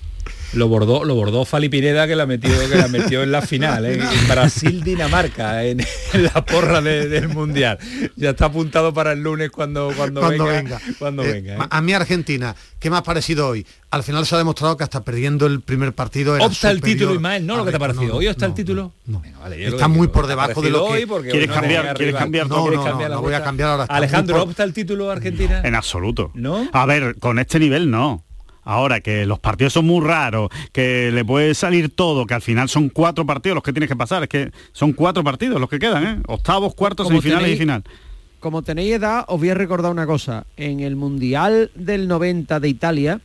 [0.54, 3.86] lo bordó, lo bordó Fali Pineda que la metió, que la metió en la final,
[3.86, 3.94] ¿eh?
[4.22, 5.82] en Brasil-Dinamarca, en,
[6.14, 7.80] la porra del Mundial.
[8.18, 11.68] Ya está apuntado para el lunes cuando, cuando, venga, Cuando eh, venga ¿eh?
[11.70, 13.66] A mí Argentina, ¿qué me ha parecido hoy?
[13.92, 17.16] Al final se ha demostrado que hasta perdiendo el primer partido era Opta el título,
[17.16, 17.58] Ismael, ¿no?
[17.58, 18.18] Lo que te ha parecido.
[18.18, 18.94] ¿Hoy está el título?
[19.06, 19.22] No.
[19.56, 21.30] está muy por debajo de lo que...
[21.30, 21.96] ¿Quieres cambiar?
[21.96, 22.48] ¿Quieres cambiar?
[22.50, 23.84] No, no, no, voy a cambiar ahora.
[23.86, 25.62] Alejandro, ¿opta el título Argentina?
[25.64, 26.32] En absoluto.
[26.34, 26.70] ¿No?
[26.74, 28.26] A ver, con este nivel no.
[28.64, 32.70] Ahora que los partidos son muy raros, que le puede salir todo, que al final
[32.70, 35.80] son cuatro partidos los que tienes que pasar, es que son cuatro partidos los que
[35.80, 36.22] quedan, ¿eh?
[36.28, 37.84] Octavos, cuartos, semifinales y final.
[38.40, 40.46] Como tenéis edad, os voy a recordar una cosa.
[40.58, 43.22] En el Mundial del 90 de Italia,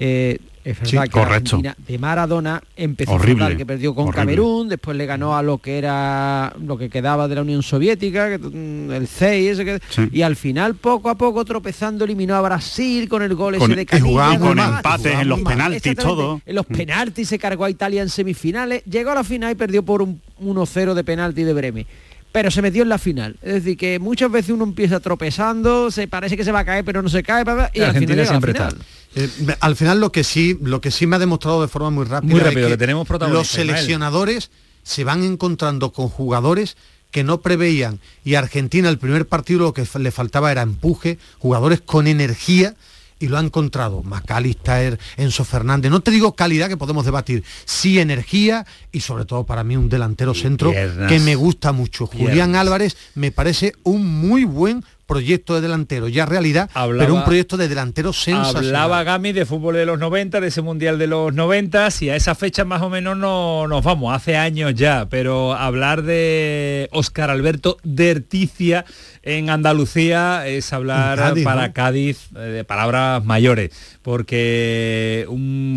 [0.00, 1.62] eh, es verdad que correcto.
[1.62, 5.78] de Maradona empezó horrible, a que perdió con Camerún, después le ganó a lo que
[5.78, 10.74] era lo que quedaba de la Unión Soviética, mm, el CEI, ese y al final
[10.74, 14.58] poco a poco tropezando eliminó a Brasil con el gol ese de Canilla, y con
[14.58, 16.40] empates en los penaltis todo.
[16.44, 19.84] En los penaltis se cargó a Italia en semifinales, llegó a la final y perdió
[19.84, 21.86] por un 1-0 de penalti de Breme
[22.32, 23.36] pero se metió en la final.
[23.40, 26.84] Es decir, que muchas veces uno empieza tropezando, se parece que se va a caer,
[26.84, 28.76] pero no se cae, y al final siempre Tal.
[29.16, 32.04] Eh, al final lo que sí lo que sí me ha demostrado de forma muy
[32.04, 34.50] rápida es que, tenemos los seleccionadores
[34.82, 36.76] se van encontrando con jugadores
[37.10, 41.18] que no preveían y a Argentina el primer partido lo que le faltaba era empuje,
[41.38, 42.74] jugadores con energía
[43.18, 44.02] y lo ha encontrado.
[44.02, 45.90] Macalister, Enzo Fernández.
[45.90, 49.88] No te digo calidad que podemos debatir, sí energía y sobre todo para mí un
[49.88, 52.06] delantero centro que me gusta mucho.
[52.06, 57.56] Julián Álvarez me parece un muy buen proyecto de delantero, ya realidad, pero un proyecto
[57.56, 58.66] de delantero sensacional.
[58.66, 62.16] Hablaba Gami de fútbol de los 90, de ese mundial de los 90, y a
[62.16, 67.30] esa fecha más o menos no nos vamos, hace años ya, pero hablar de Óscar
[67.30, 68.84] Alberto Derticia
[69.22, 73.70] en Andalucía es hablar para Cádiz eh, de palabras mayores,
[74.02, 75.24] porque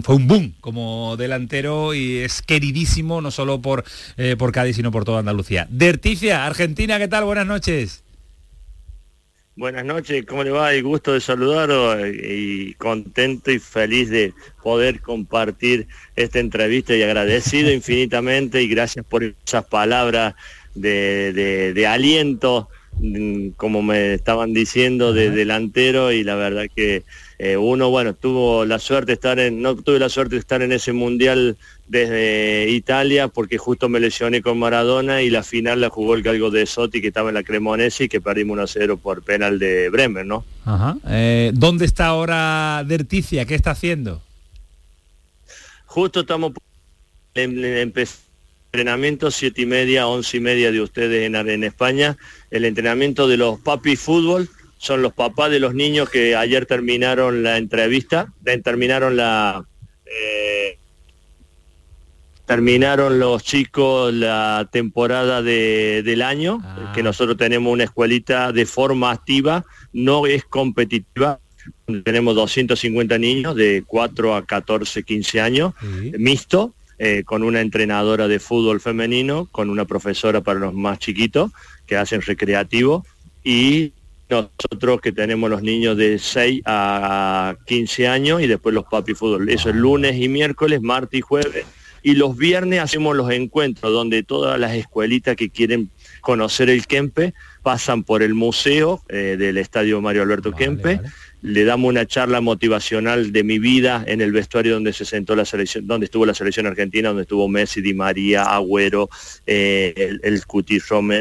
[0.03, 3.83] fue un boom como delantero y es queridísimo no solo por,
[4.17, 5.67] eh, por Cádiz, sino por toda Andalucía.
[5.69, 7.25] Derticia, Argentina, ¿qué tal?
[7.25, 8.03] Buenas noches.
[9.59, 10.73] Buenas noches, ¿cómo le va?
[10.73, 17.69] Y gusto de saludaros y contento y feliz de poder compartir esta entrevista y agradecido
[17.73, 20.35] infinitamente y gracias por esas palabras
[20.75, 22.69] de, aliento,
[23.01, 27.03] mm, como me estaban diciendo, de delantero y la verdad que
[27.37, 30.61] eh, uno, bueno, tuvo la suerte de estar en, no tuve la suerte de estar
[30.61, 31.57] en ese Mundial
[31.89, 36.51] desde Italia porque justo me lesioné con Maradona y la final la jugó el Galgo
[36.51, 40.25] de Sotti que estaba en la Cremonese y que perdimos 1-0 por penal de Bremer,
[40.25, 40.45] ¿no?
[40.65, 40.97] Ajá.
[41.07, 43.45] Eh, ¿Dónde está ahora Derticia?
[43.45, 44.21] ¿Qué está haciendo?
[45.85, 46.53] Justo estamos
[47.33, 47.91] en, en,
[48.71, 52.17] entrenamiento, siete y media, once y media de ustedes en, en España,
[52.51, 54.47] el entrenamiento de los papi fútbol,
[54.77, 58.31] son los papás de los niños que ayer terminaron la entrevista,
[58.63, 59.65] terminaron la...
[60.05, 60.78] Eh,
[62.49, 66.91] terminaron los chicos la temporada de, del año, ah.
[66.95, 71.39] que nosotros tenemos una escuelita de forma activa, no es competitiva,
[72.03, 75.73] tenemos 250 niños de 4 a 14, 15 años,
[76.17, 81.51] mixto, eh, con una entrenadora de fútbol femenino, con una profesora para los más chiquitos
[81.85, 83.05] que hacen recreativo
[83.43, 83.93] y
[84.27, 89.49] nosotros que tenemos los niños de 6 a 15 años y después los papi fútbol.
[89.49, 91.67] Eso es lunes y miércoles, martes y jueves
[92.03, 95.89] y los viernes hacemos los encuentros donde todas las escuelitas que quieren
[96.21, 101.01] conocer el Kempe pasan por el museo eh, del Estadio Mario Alberto Kempe.
[101.41, 105.45] Le damos una charla motivacional de mi vida en el vestuario donde se sentó la
[105.45, 109.09] selección, donde estuvo la selección argentina, donde estuvo Messi, Di María, Agüero,
[109.47, 110.79] eh, el, el Cuti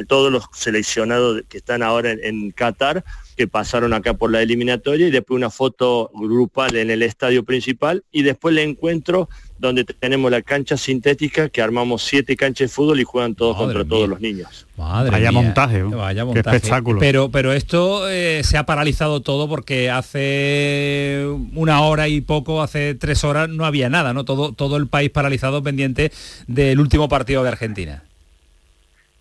[0.09, 3.05] todos los seleccionados que están ahora en Qatar
[3.39, 8.03] que pasaron acá por la eliminatoria y después una foto grupal en el estadio principal
[8.11, 13.01] y después el encuentro donde tenemos la cancha sintética que armamos siete canchas de fútbol
[13.01, 14.67] y juegan todos contra todos los niños.
[14.77, 17.01] vaya, Montaje, vaya montaje, espectáculo.
[17.01, 22.95] Pero, pero esto eh, se ha paralizado todo porque hace una hora y poco, hace
[22.95, 24.25] tres horas no había nada, ¿no?
[24.25, 26.13] Todo, todo el país paralizado pendiente
[26.47, 28.05] del último partido de Argentina.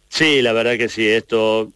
[0.10, 1.71] Sí, la verdad que sí, esto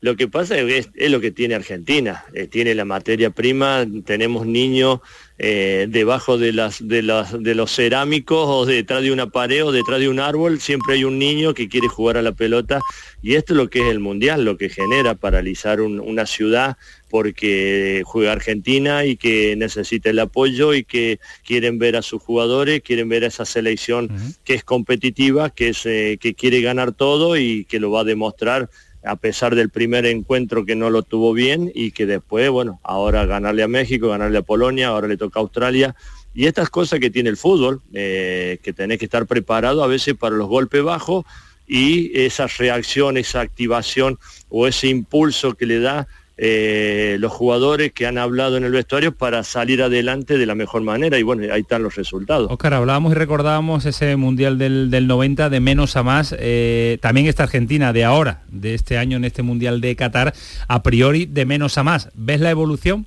[0.00, 4.46] lo que pasa es, es lo que tiene Argentina, eh, tiene la materia prima, tenemos
[4.46, 5.00] niños
[5.38, 9.72] eh, debajo de, las, de, las, de los cerámicos o detrás de una pared o
[9.72, 12.80] detrás de un árbol, siempre hay un niño que quiere jugar a la pelota.
[13.22, 16.76] Y esto es lo que es el Mundial, lo que genera paralizar una ciudad
[17.10, 22.82] porque juega Argentina y que necesita el apoyo y que quieren ver a sus jugadores,
[22.82, 24.10] quieren ver a esa selección
[24.44, 28.04] que es competitiva, que, es, eh, que quiere ganar todo y que lo va a
[28.04, 28.70] demostrar
[29.06, 33.24] a pesar del primer encuentro que no lo tuvo bien y que después, bueno, ahora
[33.24, 35.94] ganarle a México, ganarle a Polonia, ahora le toca a Australia.
[36.34, 40.14] Y estas cosas que tiene el fútbol, eh, que tenés que estar preparado a veces
[40.14, 41.24] para los golpes bajos
[41.66, 46.06] y esa reacción, esa activación o ese impulso que le da
[46.38, 50.82] eh, los jugadores que han hablado en el vestuario para salir adelante de la mejor
[50.82, 52.50] manera y bueno, ahí están los resultados.
[52.50, 57.26] Oscar, hablábamos y recordábamos ese Mundial del, del 90 de menos a más, eh, también
[57.26, 60.34] esta Argentina de ahora, de este año en este Mundial de Qatar,
[60.68, 62.10] a priori de menos a más.
[62.14, 63.06] ¿Ves la evolución?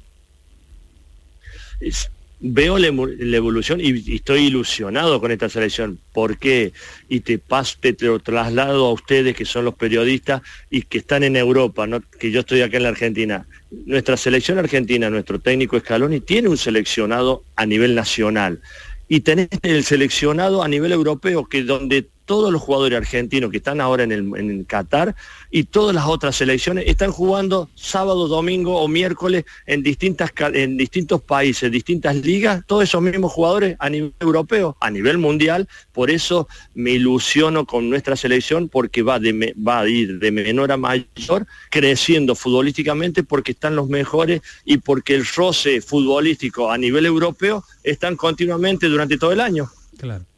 [2.40, 6.00] Veo la, evolución y, estoy ilusionado con esta selección.
[6.14, 6.74] ¿Por qué?
[7.08, 11.36] Y te, paso, lo traslado a ustedes que son los periodistas y que están en
[11.36, 12.02] Europa, ¿no?
[12.20, 13.46] que yo estoy acá en la Argentina.
[13.86, 18.62] Nuestra selección argentina, nuestro técnico Scaloni, tiene un seleccionado a nivel nacional.
[19.08, 23.82] Y tenés el seleccionado a nivel europeo, que donde todos los jugadores argentinos que están
[23.82, 25.16] ahora en, el, en Qatar
[25.50, 31.72] y todas las otras selecciones están jugando sábado, domingo o miércoles en, en distintos países,
[31.72, 35.68] distintas ligas, todos esos mismos jugadores a nivel europeo, a nivel mundial.
[35.92, 40.72] Por eso me ilusiono con nuestra selección porque va, de, va a ir de menor
[40.72, 47.08] a mayor, creciendo futbolísticamente porque están los mejores y porque el roce futbolístico a nivel
[47.08, 49.68] europeo están continuamente durante todo el año.
[49.98, 50.29] Claro.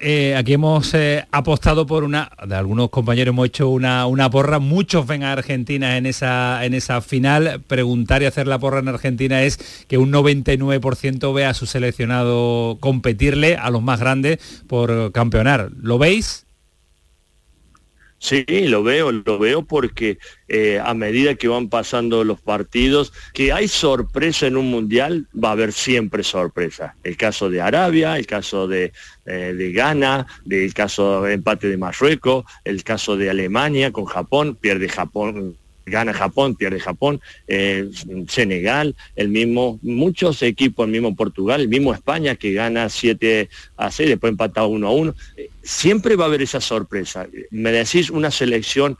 [0.00, 4.58] Eh, aquí hemos eh, apostado por una, de algunos compañeros hemos hecho una, una porra,
[4.58, 7.60] muchos ven a Argentina en esa, en esa final.
[7.66, 9.58] Preguntar y hacer la porra en Argentina es
[9.88, 15.70] que un 99% vea a su seleccionado competirle a los más grandes por campeonar.
[15.80, 16.43] ¿Lo veis?
[18.24, 20.16] Sí, lo veo, lo veo porque
[20.48, 25.50] eh, a medida que van pasando los partidos, que hay sorpresa en un mundial, va
[25.50, 26.96] a haber siempre sorpresa.
[27.04, 28.94] El caso de Arabia, el caso de,
[29.26, 34.56] eh, de Ghana, el caso de empate de Marruecos, el caso de Alemania con Japón,
[34.58, 37.88] pierde Japón gana Japón, pierde Japón, eh,
[38.28, 43.90] Senegal, el mismo, muchos equipos, el mismo Portugal, el mismo España que gana 7 a
[43.90, 45.14] 6, después empata 1 a 1.
[45.62, 47.26] Siempre va a haber esa sorpresa.
[47.50, 48.96] Me decís una selección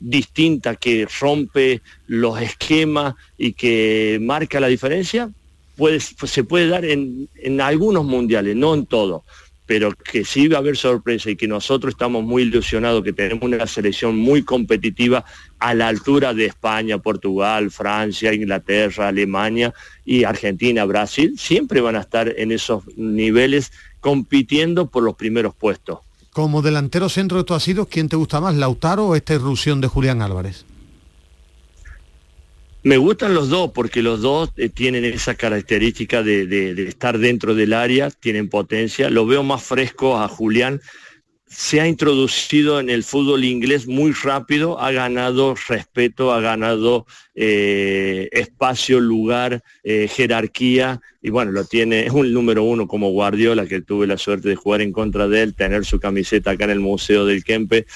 [0.00, 5.30] distinta que rompe los esquemas y que marca la diferencia,
[5.76, 9.22] puede, se puede dar en, en algunos mundiales, no en todos
[9.66, 13.44] pero que sí va a haber sorpresa y que nosotros estamos muy ilusionados, que tenemos
[13.44, 15.24] una selección muy competitiva
[15.58, 19.72] a la altura de España, Portugal, Francia, Inglaterra, Alemania
[20.04, 26.00] y Argentina, Brasil, siempre van a estar en esos niveles compitiendo por los primeros puestos.
[26.30, 29.80] Como delantero centro de tú has sido, ¿quién te gusta más, Lautaro o esta irrupción
[29.80, 30.66] de Julián Álvarez?
[32.84, 37.72] Me gustan los dos porque los dos eh, tienen esa característica de, estar dentro del
[37.72, 39.08] área, tienen potencia.
[39.08, 40.80] Lo veo más fresco a Julián
[41.46, 48.28] se ha introducido en el fútbol inglés muy rápido, ha ganado respeto, ha ganado eh,
[48.32, 53.82] espacio, lugar, eh, jerarquía, y bueno, lo tiene, es un número uno como Guardiola, que
[53.82, 56.80] tuve la suerte de jugar en contra de él, tener su camiseta acá en el
[56.80, 57.86] Museo del Kempe,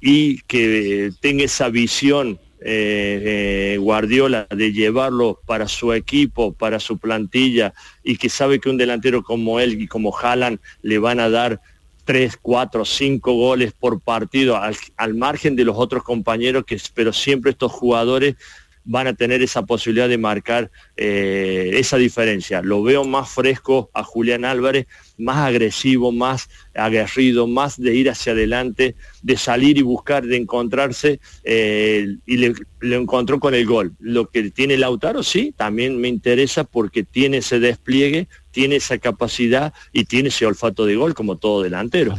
[0.00, 7.72] y que tenga esa visión eh, Guardiola de llevarlo para su equipo, para su plantilla,
[8.02, 11.60] y que sabe que un delantero como él y como Haaland le van a dar
[12.04, 17.50] tres, cuatro, cinco goles por partido al, margen de los otros compañeros, que, pero siempre
[17.50, 18.36] estos jugadores
[18.84, 22.62] van a tener esa posibilidad de marcar eh, esa diferencia.
[22.62, 24.86] Lo veo más fresco a Julián Álvarez,
[25.18, 31.20] más agresivo, más aguerrido, más de ir hacia adelante, de salir y buscar, de encontrarse,
[31.44, 33.94] eh, y le, lo encontró con el gol.
[33.98, 39.72] Lo que tiene Lautaro, sí, también me interesa porque tiene ese despliegue, tiene esa capacidad
[39.92, 42.14] y tiene ese olfato de gol como todo delantero.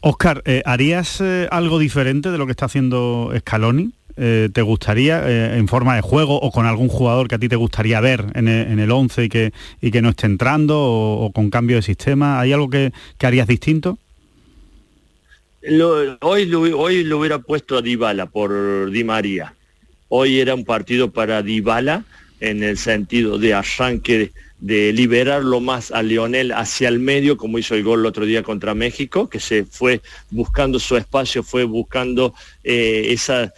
[0.00, 3.92] Oscar, eh, ¿harías algo diferente de lo que está haciendo Scaloni?
[4.16, 7.56] Eh, ¿Te gustaría en forma de juego o con algún jugador que a ti te
[7.56, 11.76] gustaría ver en el, 11 y que, y que no esté entrando o, con cambio
[11.76, 12.38] de sistema?
[12.40, 13.98] ¿Hay algo que, harías distinto?
[16.20, 19.54] hoy, hoy lo hubiera puesto a Dybala por Di María.
[20.08, 22.04] Hoy era un partido para Dybala
[22.40, 24.32] en el sentido de arranque
[24.64, 28.42] de liberarlo más a Lionel hacia el medio, como hizo el gol el otro día
[28.42, 30.00] contra México, que se fue
[30.30, 33.52] buscando su espacio, fue buscando eh, esa,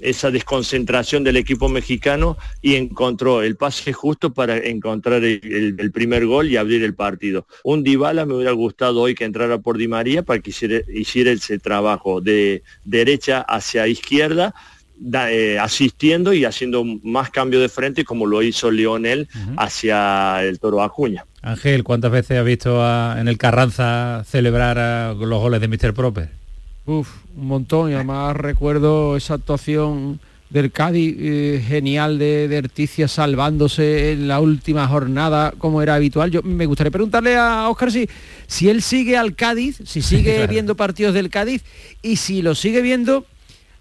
[0.00, 6.48] esa desconcentración del equipo mexicano y encontró el pase justo para encontrar el, primer gol
[6.48, 7.46] y abrir el partido.
[7.62, 11.32] Un Dybala me hubiera gustado hoy que entrara por Di María para que hiciera, hiciera
[11.32, 14.54] ese trabajo de derecha hacia izquierda,
[15.30, 20.82] eh, asistiendo y haciendo más cambio de frente como lo hizo Lionel hacia el Toro
[20.82, 21.24] Acuña.
[21.42, 22.82] Ángel, ¿cuántas veces ha visto
[23.16, 25.94] en el Carranza celebrar los goles de Mr.
[25.94, 26.28] Proper?
[26.86, 33.06] Uf, un montón y además recuerdo esa actuación del Cádiz eh, genial de, de Erticia
[33.06, 36.30] salvándose en la última jornada como era habitual.
[36.30, 38.08] Yo me gustaría preguntarle a Oscar si,
[38.46, 41.62] si él sigue al Cádiz, si sigue viendo partidos del Cádiz
[42.02, 43.24] y si lo sigue viendo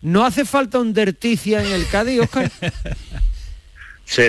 [0.01, 2.51] ¿No hace falta un Derticia en el Cádiz, Oscar?
[4.09, 4.23] Sí,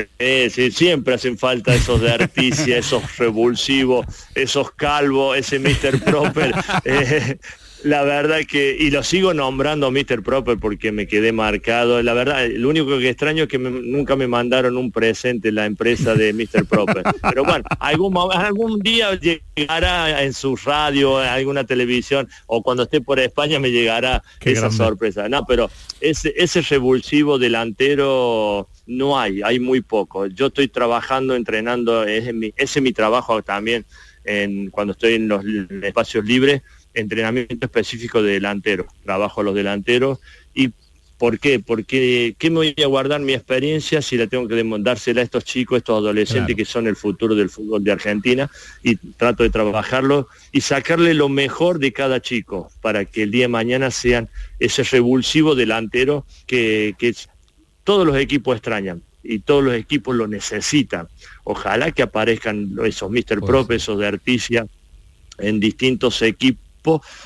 [0.73, 4.05] siempre hacen falta esos de articia, esos revulsivos,
[4.35, 6.05] esos calvos, ese Mr.
[6.05, 6.55] Proper.
[6.85, 7.39] Eh,
[7.85, 10.23] la verdad que, y lo sigo nombrando Mr.
[10.23, 12.03] Proper porque me quedé marcado.
[12.03, 15.67] La verdad, lo único que extraño es que nunca me mandaron un presente en la
[15.67, 16.67] empresa de Mr.
[16.67, 17.03] Proper.
[17.23, 23.01] Pero bueno, algún, algún día llegará en su radio, en alguna televisión, o cuando esté
[23.01, 25.29] por España me llegará esa sorpresa.
[25.29, 30.27] No, pero ese, ese revulsivo delantero no hay, hay muy poco.
[30.27, 33.85] Yo estoy trabajando, entrenando, ese es mi trabajo también
[34.25, 35.45] en, cuando estoy en los
[35.83, 36.63] espacios libres
[36.95, 40.19] entrenamiento específico de delantero, trabajo a los delanteros
[40.55, 40.73] y
[41.21, 41.61] ¿Por qué?
[41.61, 45.45] Porque ¿qué me voy a guardar mi experiencia si la tengo que dársela a estos
[45.45, 48.51] chicos, estos adolescentes que son el futuro del fútbol de Argentina?
[48.83, 53.45] Y trato de trabajarlo y sacarle lo mejor de cada chico para que el día
[53.45, 56.95] de mañana sean ese revulsivo delantero que,
[57.85, 61.07] todos los equipos extrañan y todos los equipos lo necesitan.
[61.45, 63.41] Ojalá que aparezcan esos Mr.
[63.45, 64.67] Prop, esos de Articia
[65.37, 66.70] en distintos equipos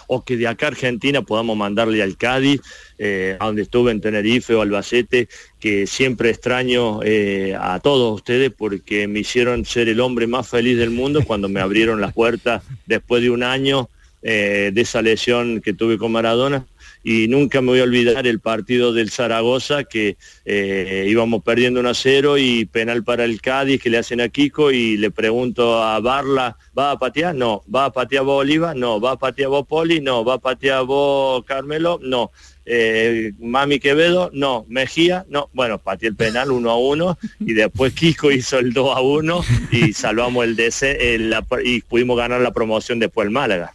[0.06, 2.60] o que de acá a Argentina podamos mandarle al Cádiz,
[2.98, 5.28] eh, a donde estuve en Tenerife o Albacete,
[5.60, 10.78] que siempre extraño eh, a todos ustedes porque me hicieron ser el hombre más feliz
[10.78, 13.88] del mundo cuando me abrieron las puertas después de un año
[14.22, 16.66] eh, de esa lesión que tuve con Maradona
[17.04, 21.90] y nunca me voy a olvidar el partido del Zaragoza que eh, íbamos perdiendo 1
[21.90, 25.82] a 0 y penal para el Cádiz que le hacen a Kiko y le pregunto
[25.82, 27.34] a Barla, ¿va a patear?
[27.34, 28.74] No, ¿va a patear vos Oliva?
[28.74, 30.00] No, ¿va a patear vos Poli?
[30.00, 32.00] No, ¿va a patear vos Carmelo?
[32.02, 32.32] No.
[32.66, 37.92] Eh, Mami Quevedo, no, Mejía, no, bueno, pateé el penal 1 a 1 y después
[37.92, 41.18] Kiko hizo el 2 a 1 y salvamos el DC
[41.62, 43.74] y pudimos ganar la promoción después el Málaga.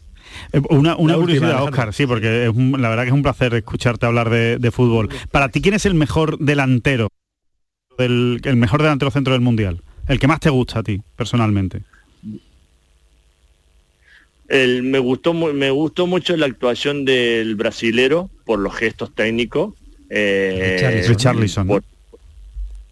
[0.53, 4.71] Eh, una, curiosidad, Oscar, sí, porque la verdad que es un placer escucharte hablar de,
[4.71, 5.09] fútbol.
[5.31, 7.09] Para ti, ¿quién es el mejor delantero,
[7.97, 9.81] el mejor delantero centro del Mundial?
[10.07, 11.83] El que más te gusta a ti, personalmente.
[14.49, 19.75] me gustó me gustó mucho la actuación del brasilero por los gestos técnicos
[20.09, 21.79] eh, Richarlison ¿no?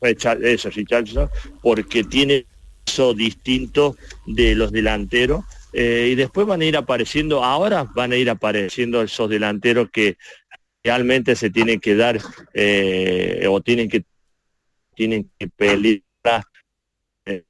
[0.02, 1.28] eso Richarlison
[1.64, 2.46] porque tiene
[2.86, 8.16] eso distinto de los delanteros eh, y después van a ir apareciendo, ahora van a
[8.16, 10.18] ir apareciendo esos delanteros que
[10.84, 12.20] realmente se tienen que dar
[12.54, 14.04] eh, o tienen que
[14.96, 16.04] tienen que pelear
[17.26, 17.44] eh,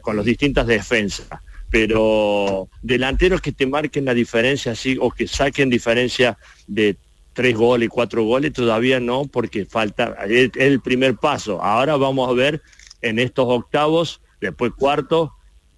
[0.00, 1.28] con las distintas defensas
[1.70, 6.96] pero delanteros que te marquen la diferencia así o que saquen diferencia de
[7.32, 11.62] tres goles, cuatro goles, todavía no, porque falta, es el primer paso.
[11.62, 12.62] Ahora vamos a ver
[13.02, 15.30] en estos octavos, después cuartos,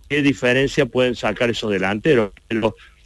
[0.09, 2.33] qué diferencia pueden sacar esos delanteros.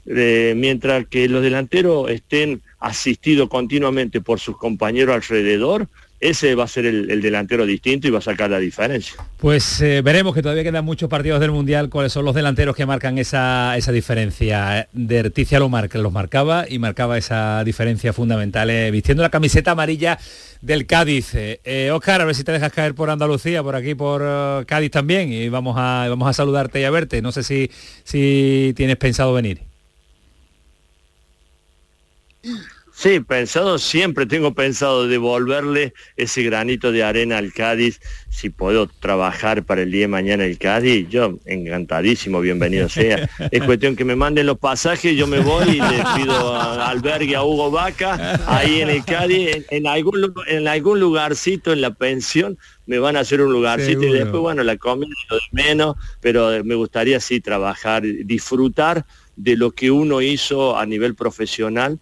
[0.07, 5.89] Eh, mientras que los delanteros estén asistidos continuamente por sus compañeros alrededor,
[6.23, 9.17] ese va a ser el, delantero distinto y va a sacar la diferencia.
[9.39, 12.87] Pues eh, veremos que todavía quedan muchos partidos del Mundial, cuáles son los delanteros que
[12.87, 14.89] marcan esa, diferencia.
[14.93, 19.73] De Erticia lo marca, los marcaba y marcaba esa diferencia fundamental, eh, vistiendo la camiseta
[19.73, 20.17] amarilla
[20.61, 21.33] del Cádiz.
[21.35, 25.33] Eh, Oscar, a ver si te dejas caer por Andalucía, por aquí por Cádiz también,
[25.33, 27.21] y vamos a, vamos a saludarte y a verte.
[27.21, 27.69] No sé si,
[28.05, 29.63] si tienes pensado venir.
[32.95, 39.65] Sí, pensado siempre, tengo pensado devolverle ese granito de arena al Cádiz, si puedo trabajar
[39.65, 43.31] para el día de mañana el Cádiz, yo encantadísimo, bienvenido sea.
[43.51, 47.43] Es cuestión que me manden los pasajes, yo me voy y le pido albergue a
[47.43, 52.99] Hugo Vaca, ahí en el Cádiz, en, algún, en algún lugarcito en la pensión, me
[52.99, 56.75] van a hacer un lugarcito y después, bueno, la comida lo de menos, pero me
[56.75, 61.99] gustaría sí trabajar, disfrutar de lo que uno hizo a nivel profesional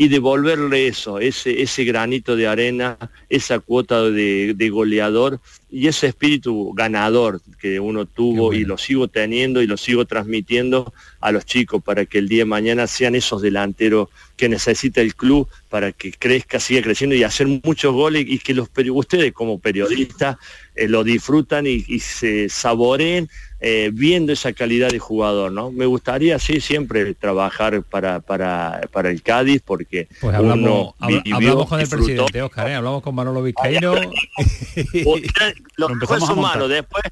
[0.00, 2.96] y devolverle eso, ese, ese granito de arena,
[3.28, 5.40] esa cuota de, goleador
[5.70, 10.94] y ese espíritu ganador que uno tuvo y lo sigo teniendo y lo sigo transmitiendo
[11.20, 14.08] a los chicos para que el día de mañana sean esos delanteros
[14.40, 18.54] que necesita el club para que crezca, siga creciendo y hacer muchos goles y que
[18.54, 20.38] los ustedes como periodistas
[20.74, 23.28] eh, lo disfrutan y, y se saboreen
[23.60, 25.70] eh, viendo esa calidad de jugador, ¿no?
[25.70, 31.78] Me gustaría, sí, siempre trabajar para, para, para el Cádiz, porque pues hablamos, hablamos con
[31.78, 32.74] el presidente, Oscar, ¿eh?
[32.76, 33.92] hablamos con Manolo Vizcaíno.
[35.76, 37.04] lo mano, después...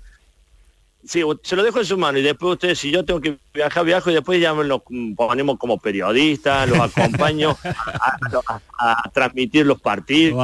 [1.09, 3.82] Sí, se lo dejo en su mano y después ustedes, si yo tengo que viajar,
[3.82, 4.82] viajo y después ya nos
[5.16, 7.56] ponemos como periodistas, los acompaño
[8.78, 10.36] a, transmitir los partidos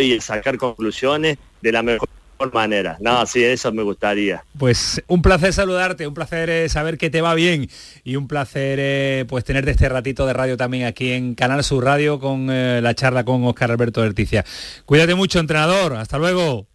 [0.00, 2.08] y sacar conclusiones de la mejor
[2.52, 2.96] manera.
[3.00, 4.44] No, sí, eso me gustaría.
[4.58, 7.68] Pues un placer saludarte, un placer eh, saber que te va bien
[8.04, 11.84] y un placer eh, pues tenerte este ratito de radio también aquí en Canal Sur
[11.84, 14.44] Radio con eh, la charla con Oscar Alberto Erticia.
[14.86, 15.94] Cuídate mucho, entrenador.
[15.94, 16.71] Hasta luego.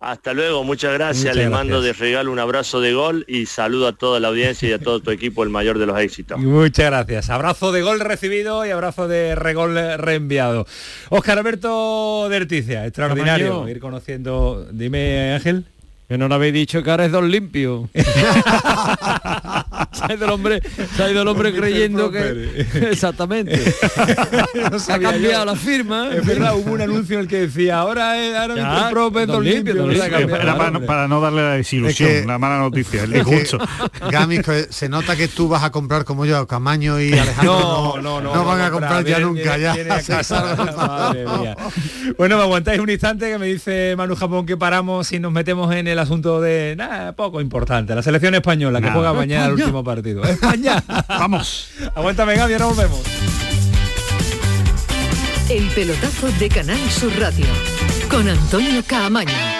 [0.00, 1.36] Hasta luego, muchas gracias.
[1.36, 4.72] Le mando de regalo un abrazo de gol y saludo a toda la audiencia y
[4.72, 6.38] a todo tu equipo, el mayor de los éxitos.
[6.40, 7.28] Muchas gracias.
[7.28, 10.66] Abrazo de gol recibido y abrazo de regol reenviado.
[11.10, 13.68] Oscar Alberto de Erticia, extraordinario.
[13.68, 14.66] Ir conociendo.
[14.72, 15.66] Dime, Ángel.
[16.08, 17.90] Que no le habéis dicho que ahora es don limpio.
[19.92, 20.62] se ha ido el hombre,
[20.96, 22.66] se ha ido el hombre creyendo que.
[22.90, 23.60] Exactamente.
[24.88, 26.10] ha cambiado la firma.
[26.12, 29.90] Es verdad, hubo un anuncio en el que decía, ahora es ahora don, don, limpio.
[29.90, 33.58] Era para, no darle la desilusión, la mala noticia, el disgusto.
[34.10, 34.38] Gami,
[34.68, 37.60] se nota que tú vas a comprar como yo, Camaño y Alejandro.
[37.60, 39.56] No, no, no, no van a comprar ya nunca.
[39.58, 39.74] ya.
[42.16, 45.74] Bueno, me aguantáis un instante que me dice Manu Japón que paramos y nos metemos
[45.74, 47.94] en el asunto de nada, poco importante.
[47.94, 50.24] La selección española que juega mañana el último partido.
[50.24, 50.82] España.
[51.08, 51.68] Vamos.
[51.94, 53.00] Aguántame, Gaby, ahora volvemos.
[55.48, 57.46] El pelotazo de Canal Sur Radio
[58.08, 59.59] con Antonio Caamaño.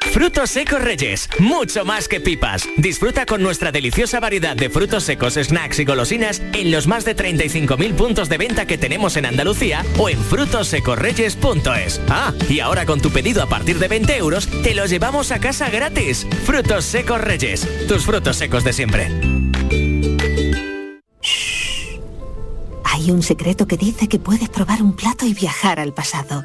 [0.00, 2.68] Frutos secos Reyes, mucho más que pipas.
[2.76, 7.14] Disfruta con nuestra deliciosa variedad de frutos secos, snacks y golosinas en los más de
[7.14, 12.00] 35.000 puntos de venta que tenemos en Andalucía o en frutosecorreyes.es.
[12.08, 15.40] Ah, y ahora con tu pedido a partir de 20 euros, te los llevamos a
[15.40, 16.26] casa gratis.
[16.44, 19.12] Frutos secos Reyes, tus frutos secos de siempre.
[22.84, 26.44] Hay un secreto que dice que puedes probar un plato y viajar al pasado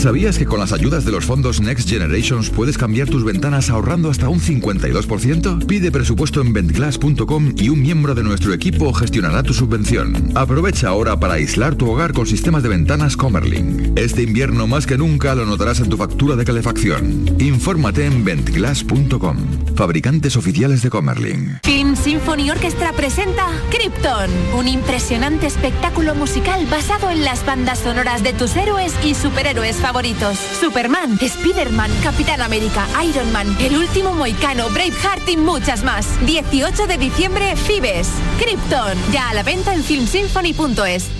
[0.00, 4.08] ¿Sabías que con las ayudas de los fondos Next Generations puedes cambiar tus ventanas ahorrando
[4.08, 5.66] hasta un 52%?
[5.66, 10.32] Pide presupuesto en ventglass.com y un miembro de nuestro equipo gestionará tu subvención.
[10.34, 13.92] Aprovecha ahora para aislar tu hogar con sistemas de ventanas Comerlin.
[13.94, 17.36] Este invierno más que nunca lo notarás en tu factura de calefacción.
[17.38, 19.36] Infórmate en ventglass.com.
[19.76, 21.58] Fabricantes oficiales de Comerlin.
[21.62, 28.32] Film Symphony Orchestra presenta Krypton, un impresionante espectáculo musical basado en las bandas sonoras de
[28.32, 30.38] tus héroes y superhéroes favoritos.
[30.38, 36.06] Superman, Spider-Man, Capitán América, Iron Man, El Último Moicano, Braveheart y muchas más.
[36.26, 38.08] 18 de diciembre, Fibes.
[38.38, 41.19] Krypton, ya a la venta en filmsymphony.es.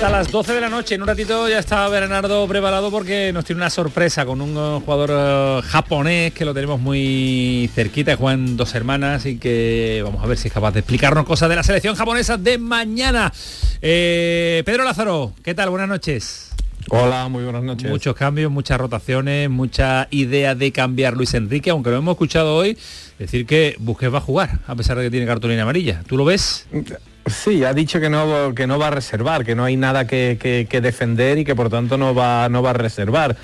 [0.00, 3.44] Hasta las 12 de la noche, en un ratito ya está Bernardo preparado porque nos
[3.44, 8.74] tiene una sorpresa con un jugador uh, japonés que lo tenemos muy cerquita, Juan dos
[8.74, 11.96] hermanas y que vamos a ver si es capaz de explicarnos cosas de la selección
[11.96, 13.30] japonesa de mañana.
[13.82, 15.68] Eh, Pedro Lázaro, ¿qué tal?
[15.68, 16.50] Buenas noches.
[16.88, 17.90] Hola, muy buenas noches.
[17.90, 22.78] Muchos cambios, muchas rotaciones, mucha idea de cambiar Luis Enrique, aunque lo hemos escuchado hoy
[23.18, 26.02] decir que Busquets va a jugar, a pesar de que tiene cartulina amarilla.
[26.06, 26.66] ¿Tú lo ves?
[27.26, 30.66] Sí, ha dicho que no, que no va a reservar, que no hay nada que,
[30.82, 33.36] defender y que por tanto no va, no va a reservar.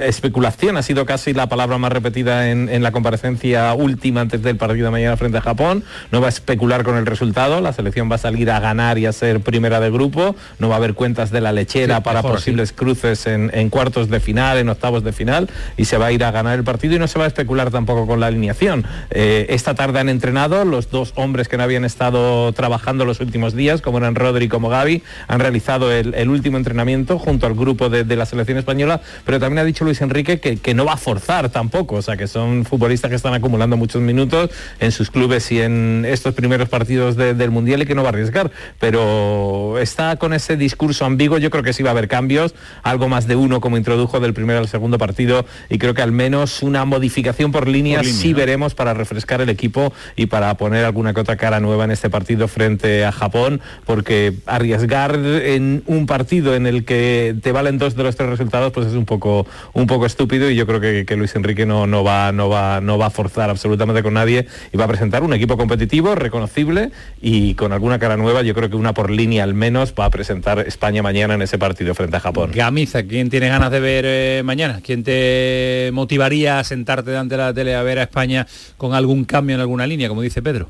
[0.00, 4.86] Especulación ha sido casi la palabra más repetida en, la comparecencia última antes del partido
[4.86, 5.82] de mañana frente a Japón.
[6.10, 9.06] No va a especular con el resultado, la selección va a salir a ganar y
[9.06, 12.72] a ser primera de grupo, no va a haber cuentas de la lechera para posibles
[12.72, 16.30] cruces en, cuartos de final, en octavos de final, y se va a ir a
[16.30, 18.84] ganar el partido y no se va a especular tampoco con la alineación.
[19.10, 23.54] Eh, esta tarde han entrenado los dos hombres que no habían estado trabajando los últimos
[23.54, 28.04] días, como eran Rodri como Gaby, han realizado el, último entrenamiento junto al grupo de,
[28.16, 31.96] la selección española, pero también ha dicho Luis Enrique que, no va a forzar tampoco,
[31.96, 34.50] o sea que son futbolistas que están acumulando muchos minutos
[34.80, 38.12] en sus clubes y en estos primeros partidos del Mundial y que no va a
[38.12, 42.54] arriesgar, pero está con ese discurso ambiguo, yo creo que sí va a haber cambios,
[42.82, 46.12] algo más de uno como introdujo del primero al segundo partido y creo que al
[46.12, 51.14] menos una modificación por línea, sí veremos para refrescar el equipo y para poner alguna
[51.14, 56.54] que otra cara nueva en este partido frente a Japón, porque arriesgar en un partido
[56.54, 59.86] en el que te valen dos de los tres resultados, pues es un poco, un
[59.86, 63.06] poco estúpido y yo creo que, Luis Enrique no, no, va, no, va, no va
[63.06, 66.90] a forzar absolutamente con nadie y va a presentar un equipo competitivo, reconocible
[67.20, 70.10] y con alguna cara nueva, yo creo que una por línea al menos va a
[70.10, 72.50] presentar España mañana en ese partido frente a Japón.
[72.54, 74.80] Gamiza, ¿quién tiene ganas de ver eh, mañana?
[74.82, 78.46] ¿Quién te motivaría a sentarte delante de la tele a ver a España
[78.76, 80.68] con algún cambio en alguna línea, como dice Pedro?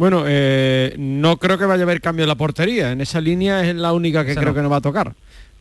[0.00, 2.90] Bueno, eh, no creo que vaya a haber cambio en la portería.
[2.90, 5.14] En esa línea es la única que creo que no va a tocar.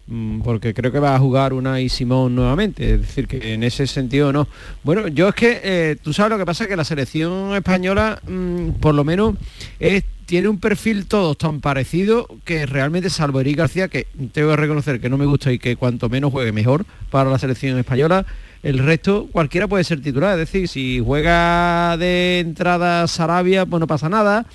[0.08, 2.94] Mm, porque creo que va a jugar una y Simón nuevamente.
[2.94, 4.48] Es decir, que en ese sentido no.
[4.82, 8.80] Bueno, yo es que eh, tú sabes lo que pasa, que la selección española, mm,
[8.80, 9.36] por lo menos,
[10.26, 15.02] tiene un perfil todo tan parecido que realmente, salvo Eric García, que tengo que reconocer
[15.02, 18.26] que no me gusta y que cuanto menos juegue mejor para la selección española,
[18.64, 23.88] el resto cualquiera puede ser titular, es decir, si juega de entrada Sarabia, pues no
[23.88, 24.46] pasa nada.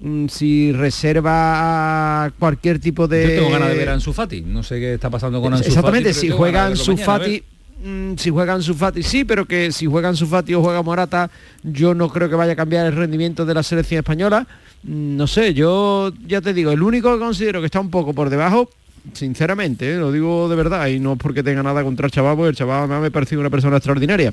[0.00, 3.22] Mm, si reserva cualquier tipo de...
[3.22, 5.68] Yo tengo ganas de ver a Ansu Fati, no sé qué está pasando con Ansu
[5.68, 7.42] Exactamente, si juega Ansu Fati...
[7.84, 11.30] Mm, si juega Ansu Fati sí, pero que si juega Ansu Fati o juega Morata,
[11.62, 14.46] yo no creo que vaya a cambiar el rendimiento de la selección española.
[14.82, 18.12] Mm, no sé, yo ya te digo, el único que considero que está un poco
[18.12, 18.70] por debajo
[19.12, 19.96] sinceramente, ¿eh?
[19.96, 22.88] lo digo de verdad, y no porque tenga nada contra el chaval, porque el chaval
[22.88, 24.32] me ha parecido una persona extraordinaria.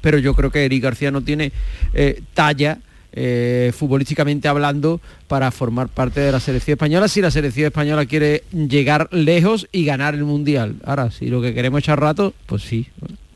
[0.00, 1.52] Pero yo creo que Eric García no tiene
[1.92, 2.78] eh, talla
[3.12, 8.44] eh, futbolísticamente hablando para formar parte de la selección española si la selección española quiere
[8.52, 10.76] llegar lejos y ganar el mundial.
[10.84, 12.86] Ahora, si lo que queremos echar rato, pues sí.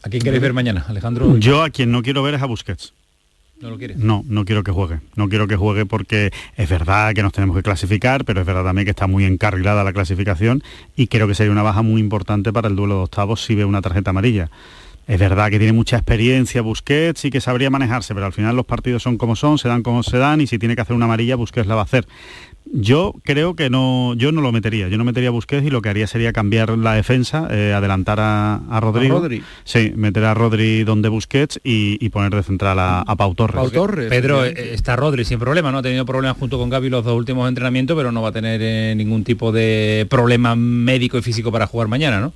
[0.02, 1.38] ¿A quién queréis ver mañana, Alejandro?
[1.38, 2.92] Yo a quien no quiero ver es a Busquets.
[3.96, 5.00] ¿No no quiero que juegue.
[5.14, 8.64] No quiero que juegue porque es verdad que nos tenemos que clasificar, pero es verdad
[8.64, 10.62] también que está muy encarrilada la clasificación
[10.96, 13.64] y creo que sería una baja muy importante para el duelo de octavos si ve
[13.64, 14.50] una tarjeta amarilla.
[15.06, 18.66] Es verdad que tiene mucha experiencia Busquets y que sabría manejarse, pero al final los
[18.66, 21.06] partidos son como son, se dan como se dan y si tiene que hacer una
[21.06, 22.06] amarilla Busquets la va a hacer.
[22.64, 25.82] Yo creo que no, yo no lo metería, yo no metería a Busquets y lo
[25.82, 29.18] que haría sería cambiar la defensa, eh, adelantar a, a Rodrigo.
[29.18, 29.42] Rodri.
[29.64, 33.56] Sí, meter a Rodri donde Busquets y, y poner de central a, a Pau Torres.
[33.56, 34.08] Pau Torres.
[34.08, 35.78] Pedro, eh, está Rodri sin problema, ¿no?
[35.78, 38.60] Ha tenido problemas junto con Gaby los dos últimos entrenamientos, pero no va a tener
[38.62, 42.32] eh, ningún tipo de problema médico y físico para jugar mañana, ¿no?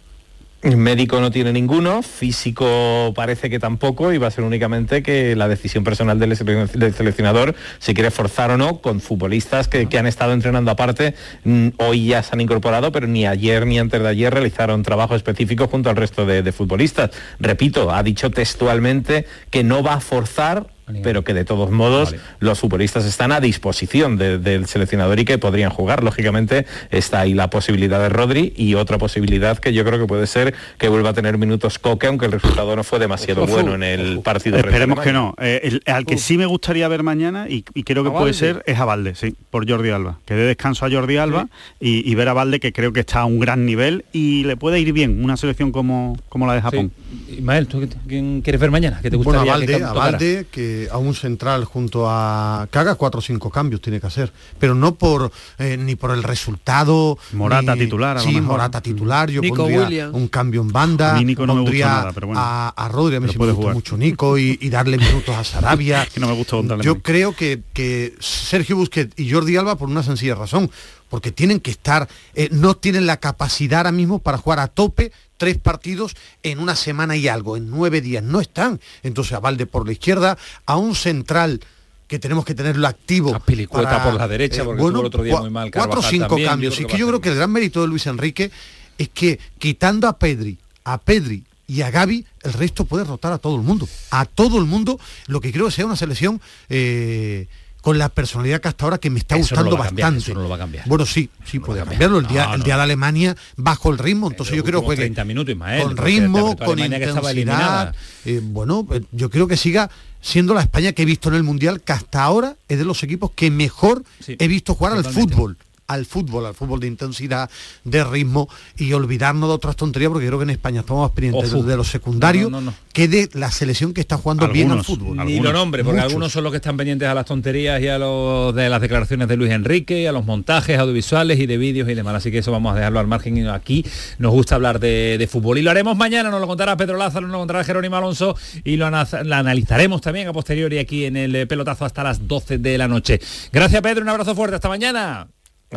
[0.62, 5.46] Médico no tiene ninguno, físico parece que tampoco y va a ser únicamente que la
[5.48, 9.98] decisión personal del, sele- del seleccionador si quiere forzar o no con futbolistas que, que
[9.98, 14.02] han estado entrenando aparte, mm, hoy ya se han incorporado, pero ni ayer ni antes
[14.02, 17.10] de ayer realizaron trabajo específico junto al resto de futbolistas.
[17.38, 20.66] Repito, ha dicho textualmente que no va a forzar
[21.02, 25.38] pero que de todos modos los futbolistas están a disposición de- del seleccionador y que
[25.38, 26.04] podrían jugar.
[26.04, 30.26] Lógicamente está ahí la posibilidad de Rodri y otra posibilidad que yo creo que puede
[30.26, 33.74] ser que vuelva a tener minutos Coque, aunque el resultado no fue demasiado Ojo, bueno
[33.74, 34.58] en el partido.
[34.58, 35.34] Esperemos que no.
[35.40, 38.32] Eh, el- al que sí me gustaría ver mañana, y, y creo que ¿A puede
[38.32, 40.18] ser, es a Valde, sí, por Jordi Alba.
[40.24, 41.48] Que dé descanso a Jordi Alba
[41.80, 44.56] y, y ver a Valde, que creo que está a un gran nivel y le
[44.56, 46.92] puede ir bien una selección como, como la de Japón.
[47.28, 49.00] Ismael, ¿tú quién quieres ver mañana?
[49.02, 49.92] ¿Qué te Bueno, gustaría a Valde, que a?
[49.92, 54.06] Valde, que a un central junto a que haga cuatro o cinco cambios tiene que
[54.06, 57.18] hacer, pero no por eh, ni por el resultado.
[57.32, 58.42] Morata ni- titular, a lo Sí, mejor.
[58.48, 59.30] Morata titular.
[59.30, 60.14] Yo Nico pondría Williams.
[60.14, 61.20] un cambio en banda.
[61.20, 62.40] Nico no me pondría gusta nada, pero bueno.
[62.42, 63.74] a, a Rodri, a mí sí me gusta jugar.
[63.74, 66.06] mucho Nico y, y darle minutos a Sarabia.
[66.06, 70.02] que no me gusta Yo creo que, que Sergio Busquets y Jordi Alba por una
[70.02, 70.70] sencilla razón,
[71.08, 75.12] porque tienen que estar, eh, no tienen la capacidad ahora mismo para jugar a tope
[75.36, 78.80] tres partidos en una semana y algo, en nueve días, no están.
[79.02, 81.60] Entonces a Valde por la izquierda, a un central
[82.06, 83.38] que tenemos que tenerlo activo.
[83.40, 86.48] Pilicueta por la derecha, porque estuvo el otro día muy mal Cuatro o cinco también,
[86.48, 86.80] cambios.
[86.80, 88.50] Y creo que yo a creo que el gran mérito de Luis Enrique
[88.98, 93.38] es que quitando a Pedri, a Pedri y a Gaby, el resto puede rotar a
[93.38, 93.88] todo el mundo.
[94.10, 97.48] A todo el mundo, lo que creo que sea una selección eh,
[97.80, 100.18] con la personalidad que hasta ahora que me está Eso no gustando cambiar, bastante.
[100.30, 100.88] eso no lo va a cambiar.
[100.88, 102.18] Bueno, sí, sí puede cambiarlo.
[102.18, 102.64] El día, No, el no.
[102.64, 105.82] día de Alemania bajo el ritmo, entonces yo creo que últimos juegue 30 minutos, Ismael,
[105.82, 107.94] con ritmo, con intensidad.
[108.24, 111.44] Eh, bueno, eh, yo creo que siga siendo la España que he visto en el
[111.44, 115.56] Mundial, que hasta ahora es de los equipos que mejor he visto jugar al fútbol
[115.86, 117.48] al fútbol, al fútbol de intensidad,
[117.84, 121.62] de ritmo y olvidarnos de otras tonterías porque creo que en España estamos pendientes Ojo.
[121.62, 122.74] de los secundarios No, no, no.
[122.92, 125.16] que de la selección que está jugando bien al fútbol.
[125.24, 126.10] Ni lo nombre, porque Muchos.
[126.12, 129.28] algunos son los que están pendientes a las tonterías y a los de las declaraciones
[129.28, 132.14] de Luis Enrique, y a los montajes audiovisuales y de vídeos y demás.
[132.16, 133.84] Así que eso vamos a dejarlo al margen y aquí
[134.18, 135.58] nos gusta hablar de, de fútbol.
[135.58, 138.76] Y lo haremos mañana, nos lo contará Pedro Lázaro, nos lo contará Jerónimo Alonso y
[138.76, 142.78] lo, ana- lo analizaremos también a posteriori aquí en el pelotazo hasta las 12 de
[142.78, 143.20] la noche.
[143.52, 145.28] Gracias Pedro, un abrazo fuerte, hasta mañana.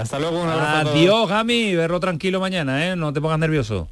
[0.02, 0.90] Hasta luego, un abrazo.
[0.92, 2.96] Adiós, Gami, verlo tranquilo mañana, ¿eh?
[2.96, 3.88] No te pongas nervioso.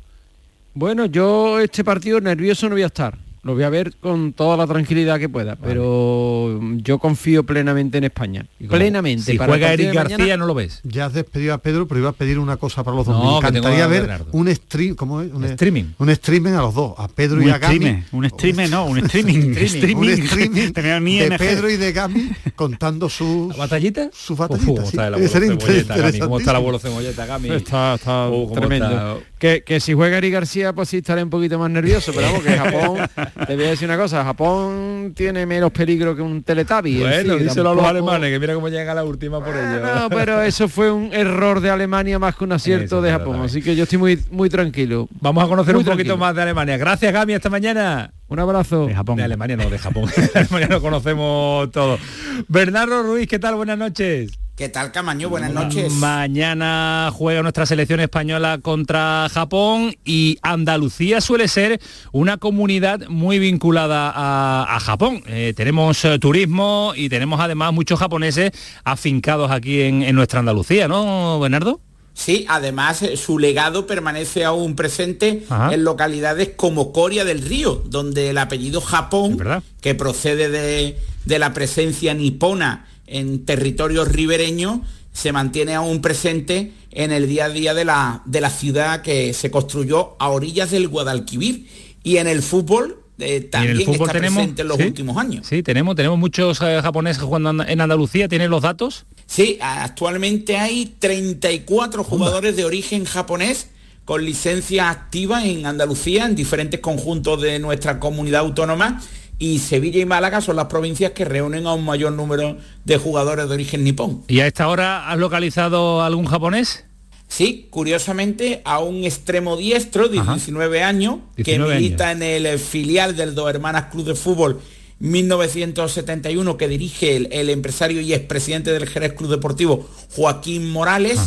[0.73, 3.17] Bueno, yo este partido nervioso no voy a estar.
[3.43, 8.03] Lo voy a ver con toda la tranquilidad que pueda, pero yo confío plenamente en
[8.03, 8.45] España.
[8.69, 9.31] Plenamente.
[9.31, 10.81] Si Para el juega Eric mañana- García, no lo ves.
[10.83, 13.15] Ya has despedido a Pedro, pero iba a pedir una cosa para los dos.
[13.15, 15.31] No, Me encantaría ver un stream, ¿cómo es?
[15.31, 15.85] Un streaming.
[15.97, 17.75] Un streaming a los dos, a Pedro y a Gami.
[17.75, 20.09] streamer, un streamer, no, un streaming, un streaming.
[20.09, 21.37] streaming de.
[21.37, 24.65] Pedro y de Gami contando sus batallita, sus Uf, batallitas.
[24.67, 24.87] ¿cómo sí.
[24.89, 26.19] está el abuelo Cebolleta, Gami?
[26.19, 26.57] ¿Cómo está el interesantísimo.
[26.57, 27.49] abuelo Cebolleta, Gami?
[27.51, 28.87] Está, está cómo tremendo.
[29.17, 29.27] está.
[29.39, 32.43] Que, que si juega Eric García, pues sí estaré un poquito más nervioso, pero vamos,
[32.43, 33.07] que Japón,
[33.45, 36.95] te voy a decir una cosa, Japón tiene menos peligro que un teletabi.
[36.95, 39.79] en Bueno, fin, díselo a los alemanes, que mira cómo llega la última por ello.
[39.95, 43.41] No, pero eso fue un error de Alemania más que un acierto Eso, de Japón,
[43.41, 45.07] así que yo estoy muy muy tranquilo.
[45.21, 46.77] Vamos a conocer Muy un poquito más de Alemania.
[46.77, 48.11] Gracias, Gami, hasta mañana.
[48.29, 48.87] Un abrazo.
[48.87, 49.17] De Japón.
[49.17, 50.05] De Alemania, no, de Japón.
[50.33, 51.99] de Alemania lo conocemos todo.
[52.47, 53.53] Bernardo Ruiz, ¿qué tal?
[53.55, 54.31] Buenas noches.
[54.57, 55.29] ¿Qué tal, Camaño?
[55.29, 55.93] Buenas noches.
[55.93, 61.79] Mañana juega nuestra selección española contra Japón y Andalucía suele ser
[62.11, 65.21] una comunidad muy vinculada a, a Japón.
[65.27, 68.51] Eh, tenemos eh, turismo y tenemos además muchos japoneses
[68.83, 71.79] afincados aquí en, en nuestra Andalucía, ¿no, Bernardo?
[72.15, 75.71] Sí, además eh, su legado permanece aún presente Ajá.
[75.71, 79.37] en localidades como Coria del Río, donde el apellido Japón,
[79.81, 84.79] que procede de, de la presencia nipona en territorios ribereños,
[85.13, 89.33] se mantiene aún presente en el día a día de la, de la ciudad que
[89.33, 91.67] se construyó a orillas del Guadalquivir.
[92.03, 94.83] Y en el fútbol eh, también el fútbol está tenemos, presente en los ¿sí?
[94.83, 95.47] últimos años.
[95.47, 98.27] Sí, tenemos, tenemos muchos eh, japoneses jugando en Andalucía.
[98.27, 99.05] ¿Tienes los datos?
[99.25, 103.69] Sí, actualmente hay 34 jugadores de origen japonés
[104.05, 109.01] con licencia activa en Andalucía, en diferentes conjuntos de nuestra comunidad autónoma.
[109.39, 113.47] Y Sevilla y Málaga son las provincias que reúnen a un mayor número de jugadores
[113.47, 114.23] de origen nipón.
[114.27, 116.85] ¿Y a esta hora has localizado algún japonés?
[117.27, 123.35] Sí, curiosamente a un extremo diestro de 19 años que milita en el filial del
[123.35, 124.61] Dos Hermanas Club de Fútbol
[124.99, 131.19] 1971 que dirige el, empresario y expresidente del Jerez Club Deportivo Joaquín Morales.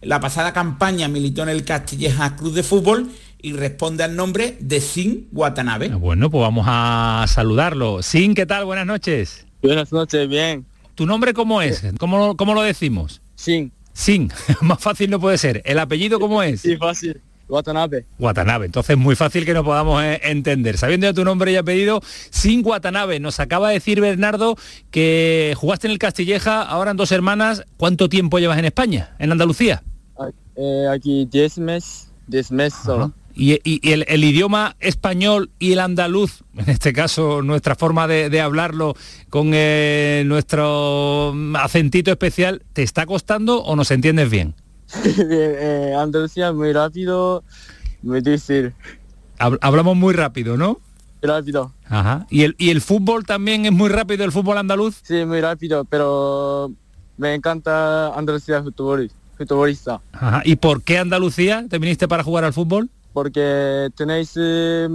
[0.00, 3.10] La pasada campaña militó en el Castilleja Club de Fútbol
[3.40, 5.88] y responde al nombre de Sin Watanabe.
[5.88, 8.02] Bueno, pues vamos a saludarlo.
[8.02, 8.64] Sin, ¿qué tal?
[8.64, 9.46] Buenas noches.
[9.62, 10.66] Buenas noches, bien.
[10.94, 11.84] ¿Tu nombre cómo es?
[11.98, 13.20] ¿Cómo, cómo lo decimos?
[13.34, 13.72] Sin.
[13.92, 14.30] Sin,
[14.60, 15.62] más fácil no puede ser.
[15.64, 16.60] ¿El apellido cómo es?
[16.60, 17.20] Sí, fácil.
[17.48, 18.04] Watanabe.
[18.18, 20.76] Watanabe, entonces muy fácil que nos podamos eh, entender.
[20.76, 23.20] Sabiendo ya tu nombre y apellido, sin Watanabe.
[23.20, 24.56] Nos acaba de decir Bernardo
[24.90, 27.64] que jugaste en el Castilleja, ahora en dos hermanas.
[27.76, 29.82] ¿Cuánto tiempo llevas en España, en Andalucía?
[30.56, 33.14] Eh, aquí 10 meses, 10 meses solo.
[33.40, 38.96] Y, el, idioma español y el andaluz, en este caso nuestra forma de, hablarlo
[39.30, 44.56] con eh, nuestro acentito especial, ¿te está costando o nos entiendes bien?
[45.04, 47.44] eh, Andalucía muy rápido,
[48.02, 48.74] muy difícil.
[49.38, 50.80] hablamos muy rápido, ¿no?
[51.22, 51.72] Rápido.
[51.86, 52.26] Ajá.
[52.30, 55.00] ¿Y el, ¿Y el fútbol también es muy rápido, el fútbol andaluz?
[55.04, 56.72] Sí, muy rápido, pero
[57.16, 60.00] me encanta Andalucía futbolista.
[60.12, 60.42] Ajá.
[60.44, 61.64] ¿Y por qué Andalucía?
[61.70, 62.90] ¿Te viniste para jugar al fútbol?
[63.12, 64.88] Porque tenéis eh,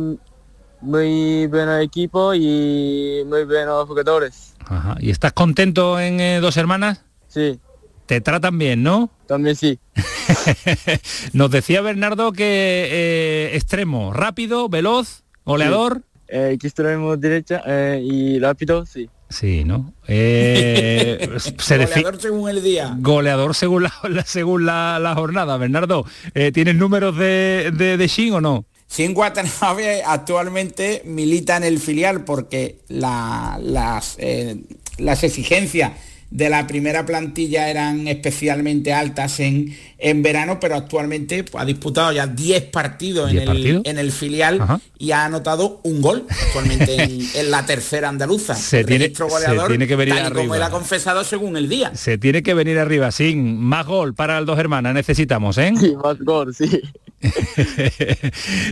[0.82, 4.55] muy buen equipo y muy buenos jugadores.
[4.99, 7.03] ¿Y estás contento en eh, Dos Hermanas?
[7.28, 7.59] Sí.
[8.05, 9.09] Te tratan bien, ¿no?
[9.28, 9.80] También sí.
[11.34, 12.43] Nos decía Bernardo que
[12.91, 16.01] eh, extremo, rápido, veloz, goleador.
[16.28, 17.61] extremo derecha
[17.97, 19.09] y rápido, sí.
[19.34, 19.95] Sí, ¿no?
[20.07, 21.27] Eh,
[21.67, 22.95] goleador según el día.
[22.99, 23.91] Goleador según la,
[24.27, 25.57] según la, jornada.
[25.57, 26.05] Bernardo,
[26.36, 28.65] eh, ¿tienes números de, de, de Shin o no?
[28.88, 34.57] Shin Watanabe actualmente milita en el filial porque las, eh,
[34.99, 35.93] las exigencias
[36.34, 42.11] de la primera plantilla eran especialmente altas en, en verano, pero actualmente pues, ha disputado
[42.11, 44.59] ya 10 partidos, en, el, en el filial
[44.97, 48.55] y ha anotado un gol actualmente en, la tercera andaluza.
[48.55, 50.41] Se tiene, tiene, que venir arriba.
[50.41, 51.93] como él ha confesado según el día.
[51.93, 55.71] Se tiene que venir arriba, sin más gol para las dos hermanas necesitamos, ¿eh?
[55.79, 56.81] Sí, más gol, sí.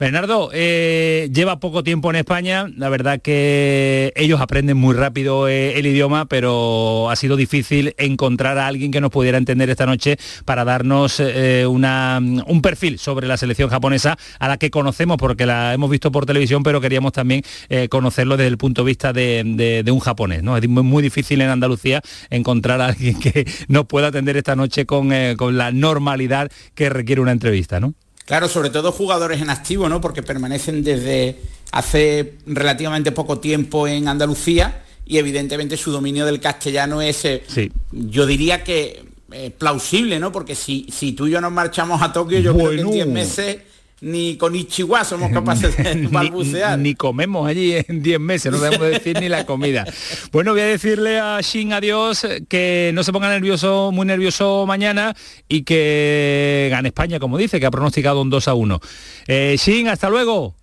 [0.00, 5.78] Bernardo, eh, lleva poco tiempo en España, la verdad que ellos aprenden muy rápido eh,
[5.78, 10.16] el idioma, pero ha sido difícil encontrar a alguien que nos pudiera entender esta noche
[10.46, 15.74] para darnos eh, un perfil sobre la selección japonesa, a la que conocemos porque la
[15.74, 17.42] hemos visto por televisión, pero queríamos también
[17.90, 20.42] conocerlo desde el punto de vista de, un japonés.
[20.42, 20.56] ¿no?
[20.56, 25.10] Es muy, difícil en Andalucía encontrar a alguien que nos pueda atender esta noche con,
[25.36, 27.80] con la normalidad que requiere una entrevista.
[27.80, 27.92] ¿no?
[28.30, 30.00] Claro, sobre todo jugadores en activo, ¿no?
[30.00, 31.36] Porque permanecen desde
[31.72, 37.42] hace relativamente poco tiempo en Andalucía y evidentemente su dominio del castellano es, eh,
[37.90, 39.02] yo diría que
[39.32, 40.30] eh, plausible, ¿no?
[40.30, 43.06] Porque si, si tú y yo nos marchamos a Tokio, yo creo que en 10
[43.08, 43.56] meses
[44.00, 46.78] ni con Ichiwa somos capaces de balbucear.
[46.78, 49.84] Ni, comemos allí en 10 meses, no debemos decir ni la comida.
[50.32, 55.14] Bueno, voy a decirle a Shin adiós, que no se ponga nervioso, muy nervioso mañana
[55.48, 58.80] y que gane España, como dice, que ha pronosticado un 2 a 1.
[59.26, 60.54] Eh, Shin, hasta luego.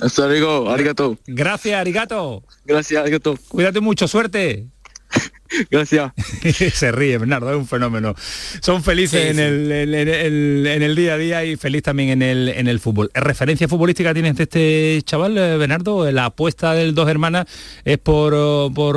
[0.00, 1.18] Hasta luego, arigato.
[1.26, 2.42] Gracias, arigato.
[2.64, 3.36] Gracias, arigato.
[3.48, 4.66] Cuídate mucho, suerte.
[5.70, 6.12] Gracias.
[6.74, 8.14] Se ríe, Bernardo, es un fenómeno.
[8.62, 9.42] Son felices Sí, en, sí.
[9.42, 12.48] El, en, el, en el- en el día a día y feliz también en el,
[12.48, 13.10] en el fútbol.
[13.14, 16.10] ¿Referencia futbolística tienes de este chaval, eh, Bernardo?
[16.10, 17.46] La apuesta del dos hermanas
[17.84, 18.96] es por, oh, por,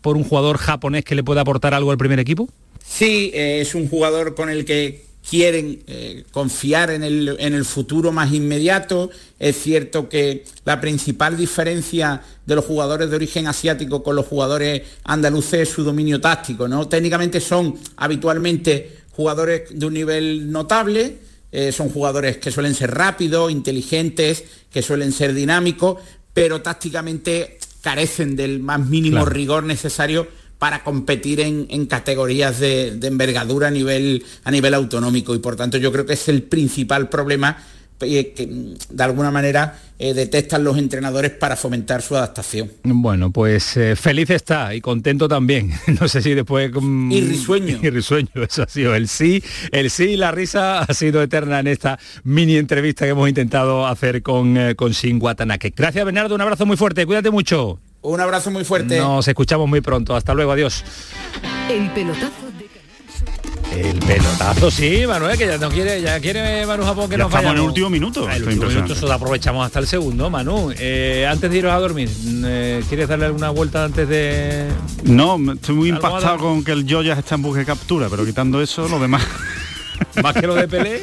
[0.00, 2.48] por un jugador japonés que le pueda aportar algo al primer equipo.
[2.84, 7.64] Sí, eh, es un jugador con el que quieren eh, confiar en el, en el
[7.64, 9.10] futuro más inmediato.
[9.38, 14.82] Es cierto que la principal diferencia de los jugadores de origen asiático con los jugadores
[15.04, 16.66] andaluces es su dominio táctico.
[16.66, 16.88] ¿no?
[16.88, 21.18] Técnicamente son habitualmente jugadores de un nivel notable,
[21.52, 25.98] eh, son jugadores que suelen ser rápidos, inteligentes, que suelen ser dinámicos,
[26.34, 29.30] pero tácticamente carecen del más mínimo Claro.
[29.30, 30.26] rigor necesario
[30.60, 35.56] para competir en, en categorías de, de envergadura a nivel, a nivel autonómico y por
[35.56, 37.56] tanto yo creo que es el principal problema
[38.02, 42.70] eh, que mm, de alguna manera eh, detectan los entrenadores para fomentar su adaptación.
[42.82, 45.72] Bueno, pues eh, feliz está y contento también.
[46.00, 46.70] No sé si después...
[46.72, 47.78] mm, Y risueño.
[47.82, 49.42] Y risueño, eso ha sido el sí.
[49.72, 53.86] El sí y la risa ha sido eterna en esta mini entrevista que hemos intentado
[53.86, 55.72] hacer con, eh, con Shin Watanake.
[55.74, 56.34] Gracias, Bernardo.
[56.34, 57.06] Un abrazo muy fuerte.
[57.06, 57.80] Cuídate mucho.
[58.02, 58.98] Un abrazo muy fuerte.
[58.98, 60.14] Nos escuchamos muy pronto.
[60.16, 60.52] Hasta luego.
[60.52, 60.84] Adiós.
[61.68, 62.30] El pelotazo
[63.72, 67.24] de El pelotazo, sí, Manuel, que ya no quiere, ya quiere Manu Japón que Ya
[67.24, 68.26] nos estamos en el último minuto.
[68.28, 68.92] Ah, el último minuto, impresionante.
[68.94, 70.72] eso lo aprovechamos hasta el segundo, Manu.
[70.78, 72.08] Eh, antes de iros a dormir,
[72.44, 74.66] eh, ¿quieres darle alguna vuelta antes de...?
[75.04, 78.24] No, me- estoy muy impactado con que el Joyas está en busca de captura, pero
[78.24, 79.22] quitando eso, lo demás.
[80.22, 81.00] Más que lo de Pelé.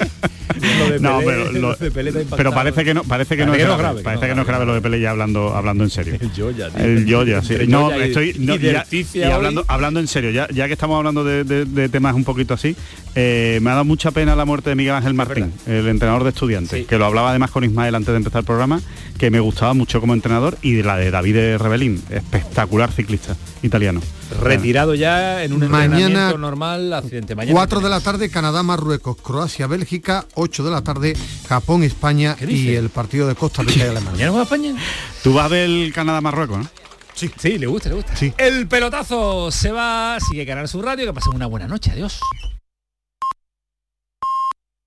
[0.79, 3.53] Lo de No, Pelé- pero, lo- de Pelé pero parece que no, parece que no
[3.53, 6.15] es grave, parece que no es grave lo de Pelé ya hablando, hablando en serio.
[6.19, 6.83] El Joya, tío.
[6.83, 7.55] El Joya, sí.
[7.67, 9.31] No, Joya y- estoy no, y ya- Derticia y hoy.
[9.33, 12.53] hablando, hablando en serio, ya, ya que estamos hablando de, de- de temas un poquito
[12.55, 12.75] así,
[13.15, 16.29] eh, me ha dado mucha pena la muerte de Miguel Ángel Martín, el entrenador de
[16.29, 18.81] estudiantes, que lo hablaba además con Ismael antes de empezar el programa,
[19.19, 24.01] que me gustaba mucho como entrenador, y de la de David Rebelín, espectacular ciclista italiano.
[24.30, 27.36] Retirado ya en un Mañana, entrenamiento normal, accidente.
[27.36, 31.15] Mañana 4 de la tarde, Canadá, Marruecos, Croacia, Bélgica, 8 de la tarde,
[31.47, 34.11] Japón, España y el partido de Costa Rica y Alemania.
[34.11, 34.75] ¿Mañana juega España?
[35.23, 36.67] Tú vas a ver el Canadá-Marruecos, ¿no?
[37.13, 37.32] Sí.
[37.38, 38.13] Sí, le gusta, le gusta.
[38.38, 42.19] El pelotazo se va, sigue Canal Sur Radio, que pasen una buena noche, adiós.